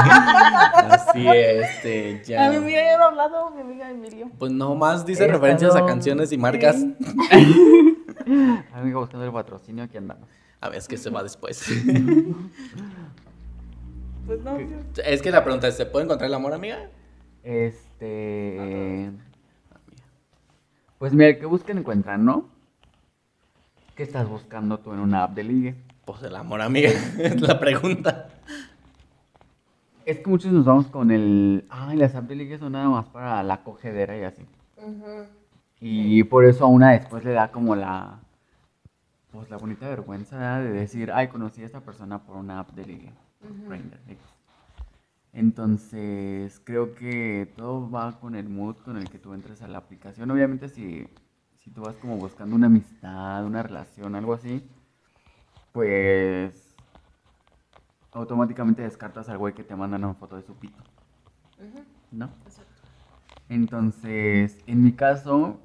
[0.91, 2.47] Así este, ya.
[2.47, 4.31] A mí, ya no ha hablado mi amiga Emilio.
[4.37, 5.87] Pues nomás dice Esta referencias a no.
[5.87, 6.85] canciones y marcas.
[8.73, 10.29] Amigo, buscando el patrocinio, aquí andamos.
[10.61, 11.65] A ver, es que se va después.
[14.27, 14.67] Pues no, sí.
[15.05, 16.89] es que la pregunta es, ¿se puede encontrar el amor, amiga?
[17.43, 19.11] Este.
[20.99, 22.49] Pues mira, el que busquen encuentran, ¿no?
[23.95, 25.75] ¿Qué estás buscando tú en una app de ligue?
[26.05, 26.91] Pues el amor, amiga.
[27.19, 28.29] Es la pregunta.
[30.05, 31.65] Es que muchos nos vamos con el.
[31.71, 34.43] Ay, las apps de ligue son nada más para la cogedera y así.
[34.77, 35.27] Ujú.
[35.81, 38.19] Y por eso a una después le da como la.
[39.31, 42.87] Pues la bonita vergüenza de decir, ay, conocí a esta persona por una app de
[42.87, 43.13] ligue.
[45.33, 49.79] Entonces, creo que todo va con el mood con el que tú entres a la
[49.79, 50.31] aplicación.
[50.31, 51.07] Obviamente, si,
[51.65, 54.63] si tú vas como buscando una amistad, una relación, algo así,
[55.73, 56.77] pues
[58.13, 60.83] automáticamente descartas al güey que te mandan una foto de su pito,
[62.13, 62.29] ¿no?
[62.47, 62.71] exacto.
[63.49, 65.59] Entonces, en mi caso,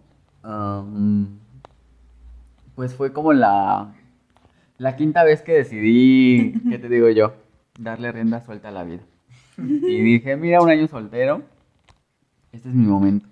[2.76, 3.94] pues fue como la,
[4.78, 7.34] la quinta vez que decidí, ¿qué te digo yo?
[7.78, 9.04] Darle rienda suelta a la vida.
[9.58, 11.44] Y dije, mira, un año soltero,
[12.52, 13.29] este es mi momento.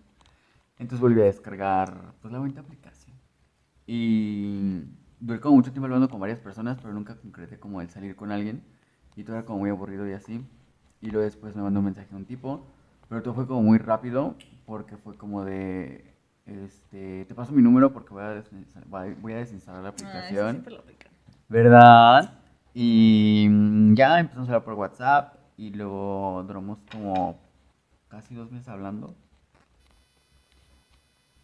[0.80, 3.16] Entonces volví a descargar, pues, la bonita aplicación.
[3.86, 4.84] Y
[5.20, 8.32] duré como mucho tiempo hablando con varias personas, pero nunca concreté como el salir con
[8.32, 8.62] alguien.
[9.16, 10.46] Y todo era como muy aburrido y así.
[11.02, 12.66] Y luego después me mandó un mensaje a un tipo,
[13.10, 16.14] pero todo fue como muy rápido, porque fue como de,
[16.46, 20.64] este, te paso mi número porque voy a, desinstalar, voy a desinstalar la Ah, aplicación.
[21.50, 22.34] ¿Verdad?
[22.74, 27.40] Y mm, ya empezamos a hablar por WhatsApp y luego duramos como
[28.08, 29.16] casi dos meses hablando.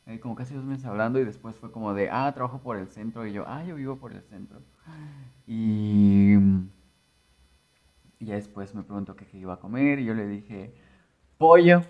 [0.05, 2.89] Eh, como casi dos meses hablando y después fue como de, ah, trabajo por el
[2.89, 4.59] centro y yo, ah, yo vivo por el centro.
[5.47, 6.33] Y,
[8.19, 10.73] y ya después me preguntó que qué iba a comer y yo le dije,
[11.37, 11.83] pollo.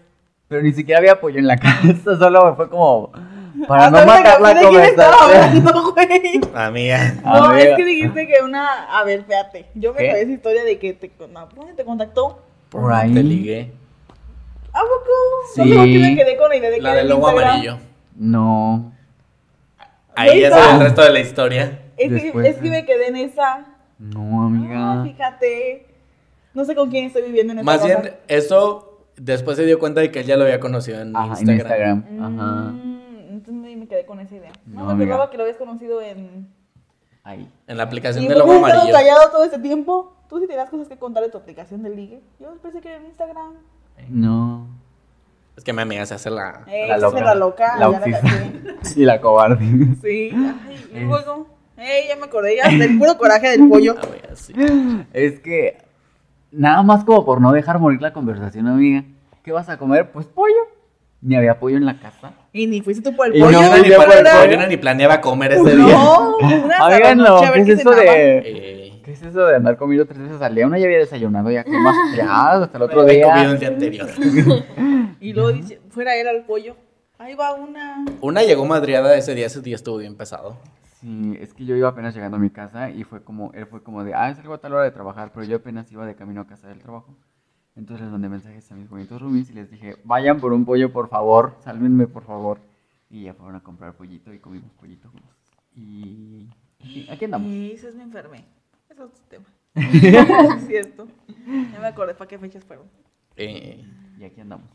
[0.47, 3.11] Pero ni siquiera había pollo en la casa, solo fue como
[3.68, 6.55] para no ¿sabes de matar qué- la conversación.
[6.55, 7.14] Amiga.
[7.24, 7.64] No, Amiga.
[7.70, 8.84] es que dijiste que una.
[8.99, 9.68] A ver, espérate.
[9.74, 10.07] Yo me ¿Qué?
[10.09, 12.43] sabía esa historia de que te, no, ¿dónde te contactó.
[12.70, 13.14] Por ahí.
[13.14, 13.72] Te ligué.
[14.74, 15.11] ¿A poco?
[15.55, 15.61] Sí.
[15.61, 17.43] No sé por qué me quedé con la idea de que La del Instagram.
[17.47, 17.78] amarillo.
[18.24, 18.91] No.
[20.15, 20.67] Ahí ya ¿Neta?
[20.67, 21.80] es el resto de la historia.
[21.97, 23.65] Es que, es que me quedé en esa.
[23.99, 25.01] No, amiga.
[25.01, 25.88] Ah, fíjate.
[26.53, 27.99] No sé con quién estoy viviendo en esta Más casa.
[28.01, 31.39] bien, eso después se dio cuenta de que él ya lo había conocido en Ajá,
[31.39, 31.97] en Instagram.
[32.07, 32.39] Instagram.
[32.39, 32.71] Ajá.
[32.71, 32.99] Mm,
[33.32, 34.51] entonces me, quedé con esa idea.
[34.67, 35.13] No, No, me amiga.
[35.15, 36.47] acordaba que lo habías conocido en.
[37.24, 37.49] Ahí.
[37.67, 38.93] En la aplicación ¿Y has estado amarillo.
[38.93, 40.15] callado todo este tiempo?
[40.30, 42.21] Tú sí tenías cosas que contar de tu aplicación de ligue.
[42.39, 43.53] Yo pensé que era en Instagram.
[44.09, 44.67] No.
[45.56, 46.62] Es que mi amiga se hace la.
[46.68, 47.22] Eh, La loca.
[47.22, 47.36] la.
[47.36, 48.51] La la.
[48.95, 49.66] Y la cobarde.
[50.01, 50.32] Sí.
[50.34, 51.47] Ay, y luego.
[51.78, 53.95] Eh, ya me acordé ya del puro coraje del pollo.
[54.36, 54.54] Sí.
[55.14, 55.78] Es que.
[56.51, 59.04] Nada más como por no dejar morir la conversación, amiga.
[59.43, 60.12] ¿Qué vas a comer?
[60.12, 60.56] Pues pollo.
[61.22, 62.32] Ni había pollo en la casa.
[62.51, 63.62] Y ni fuiste tú por el Y Yo pollo.
[63.62, 65.93] no, no, ni, por el pollo, no ni planeaba comer ese día.
[65.93, 67.41] No, una Oigan, no.
[67.41, 68.38] ver ¿Qué es qué eso de.?
[68.39, 70.66] Eh, ¿Qué es eso de andar comiendo tres veces al día?
[70.66, 71.95] Una ya había desayunado, ya que más.
[72.16, 73.34] Ya, hasta el otro había día.
[73.34, 74.10] comido el día anterior.
[75.20, 76.76] Y luego dice, fuera él al pollo.
[77.18, 78.04] Ahí va una.
[78.20, 80.58] Una llegó madriada ese día, ese día estuvo bien pesado.
[80.99, 83.82] Sí, es que yo iba apenas llegando a mi casa y fue como, él fue
[83.84, 86.41] como de, ah, salgo a tal hora de trabajar, pero yo apenas iba de camino
[86.41, 87.16] a casa del trabajo.
[87.78, 90.91] Entonces les mandé mensajes a mis bonitos roomies y les dije, vayan por un pollo,
[90.91, 92.60] por favor, sálvenme, por favor.
[93.10, 95.38] Y ya fueron a comprar pollito y comimos pollito juntos.
[95.76, 96.49] Y
[96.84, 97.47] y aquí andamos.
[97.47, 98.45] Y dices, me enfermé.
[98.94, 99.46] Eso es otro tema.
[100.58, 101.08] es cierto.
[101.74, 102.86] Ya me acordé para qué fechas fueron.
[103.36, 103.84] Eh,
[104.20, 104.68] Y aquí andamos.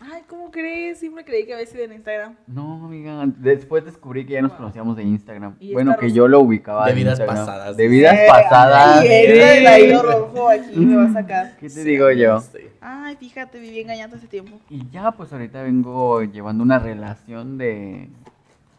[0.00, 0.98] Ay, ¿cómo crees?
[1.00, 2.36] Siempre creí que había sido en Instagram.
[2.46, 5.56] No, amiga, después descubrí que ya nos conocíamos de Instagram.
[5.74, 7.36] Bueno, que rosa- yo lo ubicaba De vidas Instagram.
[7.44, 7.76] pasadas.
[7.76, 9.00] De vidas pasadas.
[9.00, 9.64] Ay, ese sí.
[9.64, 11.56] del hilo rojo aquí me va a sacar.
[11.58, 12.40] ¿Qué te digo yo?
[12.40, 12.60] Sí.
[12.80, 14.58] Ay, fíjate, viví engañando hace tiempo.
[14.70, 18.08] Y ya, pues ahorita vengo llevando una relación de,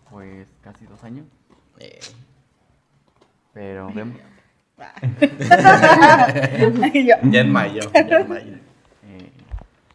[0.10, 1.28] pues, casi dos años.
[1.78, 2.00] Eh,
[3.54, 4.18] Pero vemos.
[4.78, 6.28] Ah.
[7.32, 7.80] Ya en mayo.
[7.94, 8.54] Ya en mayo.
[9.04, 9.32] eh,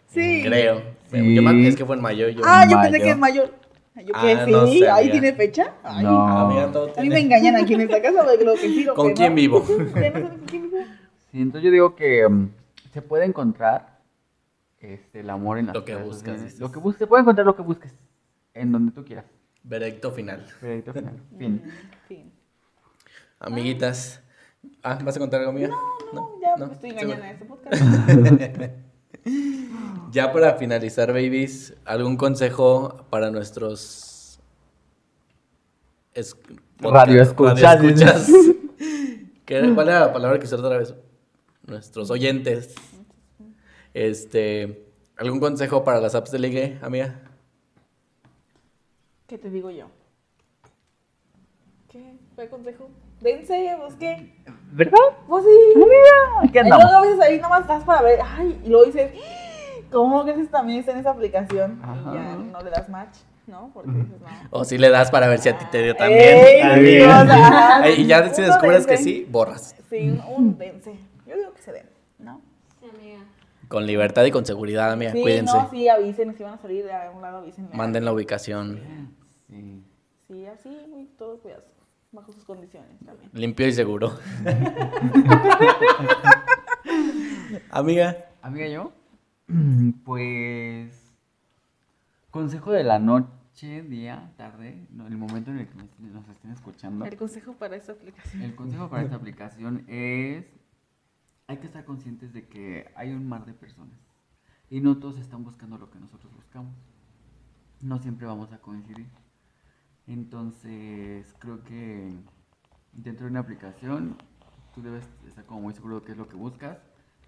[0.08, 0.42] sí.
[0.44, 0.82] Creo.
[1.10, 1.34] Sí.
[1.34, 2.28] Yo es que fue en mayo.
[2.28, 2.90] Yo, Ah, yo Mayo.
[2.90, 3.54] pensé que es mayor.
[3.96, 5.74] Ay, Yo Ah, que sí, no sé, ahí tiene fecha.
[5.82, 6.26] Ay, No.
[6.26, 9.08] Amiga, todo A mí me engañan aquí en esta casa, lo que sí, lo ¿Con
[9.08, 9.36] que quién no.
[9.36, 9.66] vivo?
[9.66, 12.50] Sí, entonces yo digo que mm,
[12.92, 13.98] se puede encontrar
[14.80, 16.60] este, el amor en las Lo que buscas, dices.
[16.60, 17.92] Lo que busques, se puede encontrar lo que busques.
[18.54, 19.24] En donde tú quieras.
[19.62, 20.46] Veredicto final.
[20.62, 21.14] Veredicto final.
[21.38, 21.62] Fin.
[22.08, 22.32] Fin.
[23.38, 24.22] Amiguitas.
[24.82, 25.68] Ah, ¿vas a contar algo, amiga?
[25.68, 25.78] No,
[26.12, 27.82] no, ya no, estoy me- en este podcast.
[30.12, 34.40] Ya para finalizar, babies, ¿algún consejo para nuestros
[36.14, 36.36] es-
[36.80, 38.30] Radio escuchas,
[39.46, 40.94] ¿Cuál era la palabra que usé otra vez?
[41.66, 42.74] Nuestros oyentes.
[43.94, 44.86] Este,
[45.16, 47.20] ¿algún consejo para las apps de ligue, amiga?
[49.26, 49.86] ¿Qué te digo yo?
[51.88, 52.16] ¿Qué?
[52.36, 52.88] ¿Qué consejo?
[53.20, 54.32] Dense, pues qué.
[54.72, 54.98] ¿Verdad?
[55.28, 55.80] Pues sí.
[56.42, 56.84] Aquí Y andamos.
[56.84, 59.12] luego a veces ahí nomás estás para ver, ay, y luego dices,
[59.90, 61.80] ¿cómo que también está en esa aplicación?
[61.82, 62.10] Ajá.
[62.10, 63.16] Y ya no le das match,
[63.46, 63.70] ¿no?
[63.74, 64.28] Porque dices, no.
[64.50, 66.20] O si le das para ver si a ti te dio también.
[66.22, 69.74] Ey, o sea, Ay, Y ya si descubres que sí, borras.
[69.90, 70.94] Sí, un, un dense.
[71.26, 71.86] Yo digo que se den,
[72.18, 72.40] ¿no?
[72.80, 73.18] Sí, amiga.
[73.68, 75.12] Con libertad y con seguridad, amiga.
[75.12, 75.56] Sí, Cuídense.
[75.56, 77.68] no, sí, avisen, si van a salir de algún lado, avisen.
[77.72, 78.80] Manden la ubicación.
[79.48, 79.82] Sí.
[80.28, 81.64] Sí, así, muy todo cuidado,
[82.12, 83.30] bajo sus condiciones también.
[83.32, 84.12] Limpio y seguro.
[87.70, 88.16] Amiga.
[88.42, 88.92] Amiga, yo.
[90.04, 91.12] Pues.
[92.30, 97.04] Consejo de la noche, día, tarde, no, el momento en el que nos estén escuchando.
[97.04, 98.42] El consejo para esta aplicación.
[98.42, 100.46] El consejo para esta aplicación es.
[101.48, 103.98] Hay que estar conscientes de que hay un mar de personas.
[104.68, 106.76] Y no todos están buscando lo que nosotros buscamos.
[107.80, 109.08] No siempre vamos a coincidir.
[110.10, 112.12] Entonces, creo que
[112.92, 114.16] dentro de una aplicación,
[114.74, 116.78] tú debes estar como muy seguro de qué es lo que buscas,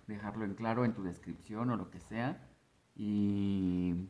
[0.09, 2.45] dejarlo en claro en tu descripción o lo que sea.
[2.97, 4.09] Y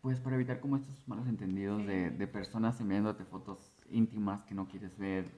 [0.00, 4.66] pues para evitar como estos malos entendidos de, de personas enviándote fotos íntimas que no
[4.66, 5.30] quieres ver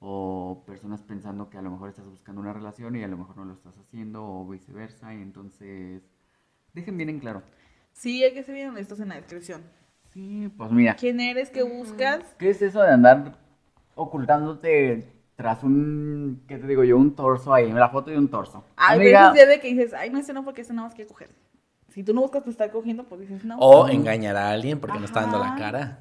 [0.00, 3.38] o personas pensando que a lo mejor estás buscando una relación y a lo mejor
[3.38, 5.14] no lo estás haciendo o viceversa.
[5.14, 6.02] Y entonces,
[6.74, 7.42] dejen bien en claro.
[7.92, 9.62] Sí, hay que ser bien honestos en la descripción.
[10.12, 10.94] Sí, pues mira.
[10.96, 11.50] ¿Quién eres?
[11.50, 12.20] ¿Qué buscas?
[12.38, 13.32] ¿Qué es eso de andar
[13.94, 15.06] ocultándote
[15.36, 18.64] tras un, qué te digo yo, un torso ahí, la foto de un torso?
[18.76, 21.30] Ay, Amiga, de que dices, ay, no, ese no, porque ese no más que coger.
[21.88, 23.58] Si tú no buscas pues, estar cogiendo, pues dices, no.
[23.58, 25.56] O engañar a alguien porque no está dando la Ajá.
[25.56, 25.98] cara.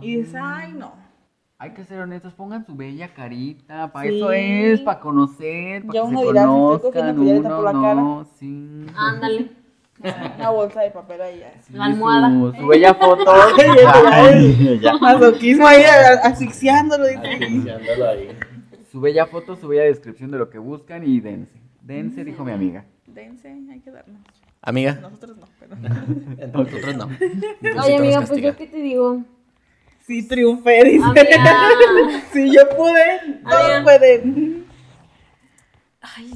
[0.00, 0.92] Y dices, ay, no.
[1.60, 4.16] hay que ser honestos, pongan su bella carita, para Sí.
[4.16, 7.38] eso es, para conocer, para Ya que uno se dirá, si estoy conozcan, cogiendo, pues
[7.38, 8.86] uno, tapo la no, sí.
[8.94, 9.50] Ándale.
[10.00, 11.42] Una bolsa de papel ahí.
[11.62, 12.30] Sí, La almohada.
[12.30, 13.24] Su, su bella foto.
[13.82, 14.92] ya, Ay, ya.
[14.94, 15.82] Masoquismo ahí
[16.22, 17.06] asfixiándolo.
[17.06, 17.26] dice.
[17.26, 18.38] ahí.
[18.90, 21.58] Su bella foto, su bella descripción de lo que buscan y dense.
[21.82, 22.84] Dense, dijo mi amiga.
[23.06, 24.20] Dense, hay que darnos.
[24.62, 24.98] Amiga.
[25.00, 25.76] Nosotros no, pero.
[26.52, 27.06] Nosotros no.
[27.84, 29.22] Oye, amiga, pues yo qué te digo.
[30.06, 31.04] Sí, triunfé, dice.
[31.04, 32.22] Amiga.
[32.32, 33.40] Sí, yo pude.
[33.48, 34.64] Todos pueden.
[36.00, 36.32] Ay,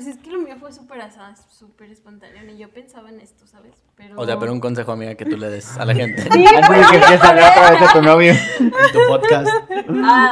[0.00, 2.42] pues es que lo mío fue súper asada, súper espontáneo.
[2.42, 3.74] Ni yo pensaba en esto, ¿sabes?
[3.96, 4.18] Pero...
[4.18, 6.70] O sea, pero un consejo, amiga, que tú le des a la gente Sí, Antes
[6.70, 8.32] de que empieces a hablar otra vez tu novio.
[8.60, 9.50] en tu podcast.
[10.02, 10.30] Ah.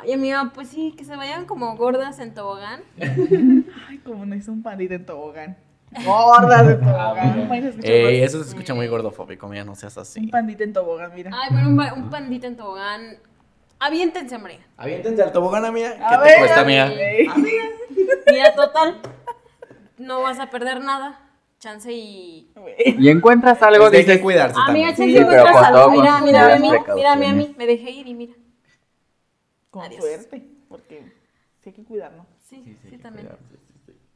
[0.00, 2.80] Ay, amiga, pues sí, que se vayan como gordas en tobogán.
[2.98, 5.58] Ay, como no hizo un pandita en tobogán.
[6.06, 7.48] Gordas de tobogán.
[7.50, 10.26] Ay, se escucha Eh, eso se escucha muy gordofóbico, amiga, no seas Un así.
[10.28, 11.32] pandita en tobogán, mira.
[11.34, 13.18] Ay, bueno, un, un pandita en tobogán.
[13.80, 14.58] Aviéntense, hombre.
[14.76, 15.94] Aviéntense al tobogán, amiga.
[15.96, 16.92] ¿Qué A te ver, cuesta, amiga?
[18.30, 19.00] Mira, total.
[19.98, 21.24] No vas a perder nada.
[21.60, 22.52] Chance y.
[22.98, 24.88] Y encuentras algo, Es que hay que dices, cuidarse Amiga, también.
[24.90, 25.90] chance Sí, pero encuentras algo.
[25.90, 27.54] Mira, mira, a mí, mira, a mí, a mí.
[27.58, 28.34] Me dejé ir y mira.
[29.70, 30.04] Con Adiós.
[30.04, 31.02] suerte, porque
[31.62, 32.26] sí hay que cuidarnos.
[32.48, 33.28] Sí, sí, sí, también.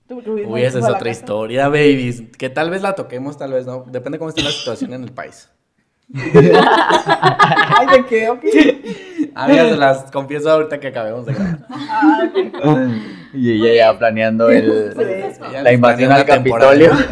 [0.09, 2.23] sí, hubieras Uy, esa es otra historia, babies.
[2.39, 3.85] Que tal vez la toquemos, tal vez no.
[3.89, 5.51] Depende cómo esté la situación en el país.
[6.15, 8.29] Ay, ¿de qué?
[8.31, 8.45] Ok.
[9.35, 11.59] Amigas, se las confieso ahorita que acabemos de grabar.
[13.35, 16.27] Y ella ya planeando el, Pues Ya la invasión al.
[16.27, 16.91] Capitolio.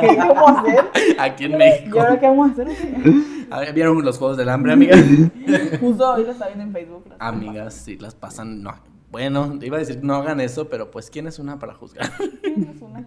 [0.00, 0.84] ¿Qué vamos a hacer?
[1.18, 2.00] Aquí en ¿Y México.
[2.00, 3.74] ahora qué vamos a hacer?
[3.74, 5.00] ¿Vieron los juegos del hambre, amigas?
[5.80, 7.04] Justo hoy lo está viendo en Facebook.
[7.18, 8.74] Amigas, si las pasan, no.
[9.10, 12.10] Bueno, iba a decir no hagan eso, pero pues, ¿quién es una para juzgar?
[12.16, 12.40] compas.
[12.42, 13.06] Tienes una.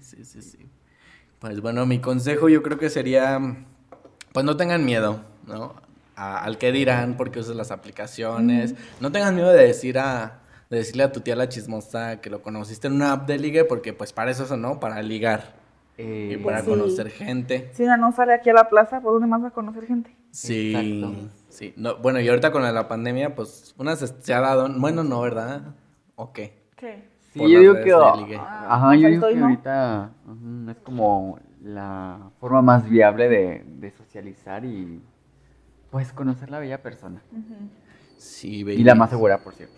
[0.00, 0.58] Sí, sí, sí.
[1.38, 3.40] Pues bueno, mi consejo yo creo que sería,
[4.32, 5.74] pues no tengan miedo, ¿no?
[6.16, 8.74] A- al que dirán porque usas las aplicaciones.
[9.00, 10.40] No tengan miedo de decir a,
[10.70, 13.64] de decirle a tu tía la chismosa que lo conociste en una app de ligue
[13.64, 14.78] porque pues para eso, ¿no?
[14.80, 15.54] Para ligar
[15.98, 16.66] Eh, y para sí.
[16.70, 17.70] conocer gente.
[17.74, 20.14] Si una no sale aquí a la plaza, ¿por dónde más va a conocer gente?
[20.30, 21.28] Sí, Exacto.
[21.50, 21.74] sí.
[21.76, 25.20] No, bueno, y ahorita con la, pandemia, pues una se, se ha dado, bueno, no,
[25.20, 25.74] ¿verdad?
[26.16, 26.62] ¿O qué?
[26.76, 27.10] ¿Qué?
[27.32, 27.84] Sí, yo digo que,
[28.20, 28.36] ligue.
[28.36, 29.44] ajá, yo digo que no.
[29.46, 30.10] ahorita
[30.70, 35.00] es como la forma más viable de, de socializar y
[35.92, 37.22] pues conocer la bella persona.
[38.16, 39.76] Sí, Y la más segura, por cierto.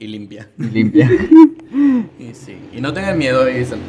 [0.00, 0.50] Y limpia.
[0.58, 1.08] Y limpia.
[2.18, 2.58] Y sí.
[2.72, 3.80] Y no tengan miedo y dicen,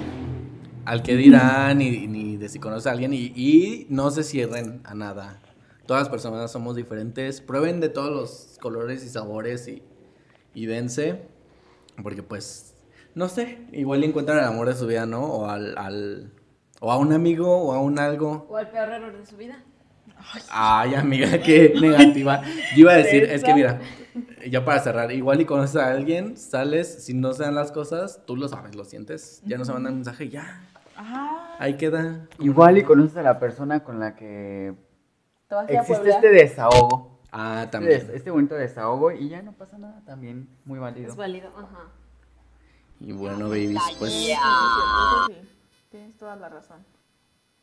[0.86, 4.82] al que dirán, ni, ni de si conoce a alguien, y, y no se cierren
[4.84, 5.40] a nada.
[5.86, 7.42] Todas las personas somos diferentes.
[7.42, 9.84] Prueben de todos los colores y sabores y,
[10.54, 11.22] y dense.
[12.04, 12.76] Porque pues,
[13.16, 15.24] no sé, igual encuentran el amor de su vida, ¿no?
[15.24, 16.32] O al, al
[16.80, 18.46] o a un amigo o a un algo.
[18.50, 19.64] O el peor error de su vida.
[20.50, 22.42] Ay, amiga, qué negativa.
[22.76, 23.80] Yo iba a decir, es que mira,
[24.50, 28.22] ya para cerrar, igual y conoces a alguien, sales, si no se dan las cosas,
[28.26, 30.62] tú lo sabes, lo sientes, ya no se mandan mensaje, y ya,
[30.96, 31.56] Ajá.
[31.60, 32.28] ahí queda.
[32.40, 34.74] Igual y conoces a la persona con la que
[35.48, 37.18] Te vas a ir a existe este desahogo.
[37.32, 38.10] Ah, Este, también.
[38.14, 41.10] este bonito desahogo y ya no pasa nada, también muy válido.
[41.10, 41.90] Es válido, ajá.
[43.00, 44.34] Y bueno, babies, pues, Sí, sí,
[45.28, 45.48] sí.
[45.92, 46.84] Tienes toda la razón.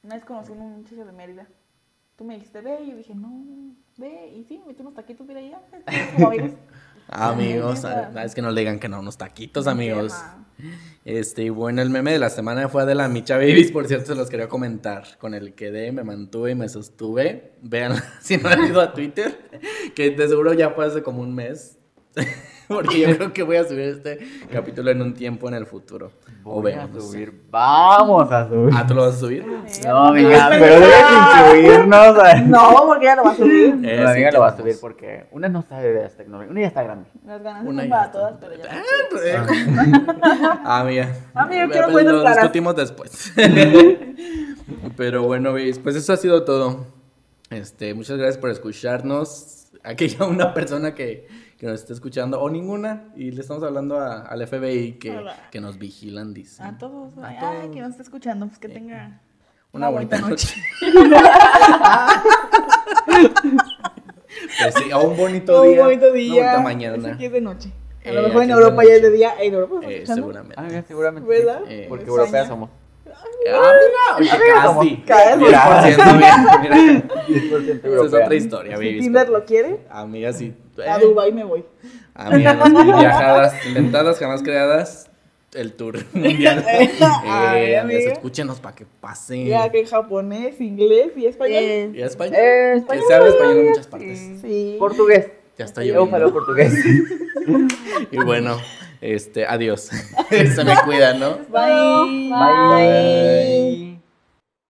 [0.03, 1.47] Una vez conocí a un muchacho de Mérida.
[2.17, 3.45] Tú me dijiste, ve, y yo dije, no,
[3.97, 5.61] ve, y sí, me metí unos taquitos, mira, ya,
[6.15, 6.53] como amigos.
[7.09, 7.83] amigos,
[8.25, 10.15] es que no le digan que no, unos taquitos, amigos.
[11.05, 14.07] Este, y bueno, el meme de la semana fue de la Micha Babies, por cierto,
[14.07, 15.19] se los quería comentar.
[15.19, 17.55] Con el quedé, me mantuve y me sostuve.
[17.63, 19.51] Vean, si no han ido a Twitter,
[19.97, 21.79] que de seguro ya fue hace como un mes.
[22.69, 24.19] Porque yo creo que voy a subir este
[24.51, 26.13] capítulo en un tiempo en el futuro.
[26.45, 27.07] o Voy a no sé.
[27.13, 28.73] subir, vamos a subir.
[28.75, 29.45] Ah, ¿tú lo vas a subir?
[29.85, 31.05] No, amiga, pero debes
[31.61, 32.19] incluirnos.
[32.19, 33.75] a- No, porque ya lo va a subir.
[33.85, 36.51] Eh, sí, amiga lo va a subir porque una no sabe de las tecnologías.
[36.51, 37.07] Una ya está grande.
[37.27, 38.65] Las ganas Una son ya para todas, pero ya.
[38.71, 39.09] Ah, no.
[39.11, 41.09] pues, eh, Ah, mira.
[41.35, 42.37] Amiga, Eh, quiero pues, Lo claras.
[42.39, 43.33] discutimos después.
[44.97, 46.87] Pero bueno, veis, pues eso ha sido todo.
[47.51, 49.67] Este, muchas gracias por escucharnos.
[49.83, 51.29] Aquí hay una persona que,
[51.59, 55.61] que nos está escuchando, o ninguna, y le estamos hablando a- al FBI que, que
[55.61, 56.63] nos vigilan, dice.
[56.63, 57.17] A todos.
[57.19, 57.75] A Ay, todos.
[57.75, 59.21] que nos está escuchando, pues que tenga
[59.73, 60.55] Una bonita noche.
[64.61, 65.83] Pues sí, o un bonito un día.
[65.85, 66.33] bonito Una día.
[66.35, 67.13] bonita Eso mañana.
[67.15, 67.71] Aquí es de noche.
[68.05, 69.35] A Eh, lo mejor aquí en Europa ya es de día.
[69.41, 70.23] En Europa, ¿estás Eh, escuchando?
[70.23, 70.61] seguramente.
[70.61, 71.29] Amiga, seguramente.
[71.29, 71.61] ¿Verdad?
[71.69, 72.71] Eh, Porque europeas somos.
[73.07, 73.73] Ah,
[74.19, 74.97] mira, oye, casi.
[75.07, 75.41] Casi.
[75.41, 76.77] 10%, mira, mira.
[77.29, 78.25] 10% Esa es europea.
[78.25, 79.01] otra historia, Si baby.
[79.01, 80.55] Tinder lo quiere, Amiga, sí.
[80.87, 81.65] A Eh, Dubai me voy.
[82.15, 85.11] Amiga, las viajadas, inventadas, jamás creadas.
[85.53, 86.65] El tour mundial.
[86.67, 89.45] Ay, eh, escúchenos para que pase.
[89.45, 91.95] Ya que en japonés, inglés y español.
[91.95, 92.35] ¿Y español?
[92.37, 93.05] Eh, que español.
[93.07, 94.19] se habla español en muchas partes.
[94.43, 94.77] Sí.
[94.81, 95.29] Portugués.
[95.57, 96.33] Ya está Yo lloviendo.
[96.33, 96.75] portugués.
[98.11, 98.57] Y bueno,
[99.03, 99.91] este, adiós.
[100.31, 102.31] se me cuida, ¿no Bye.
[102.31, 104.04] Bye.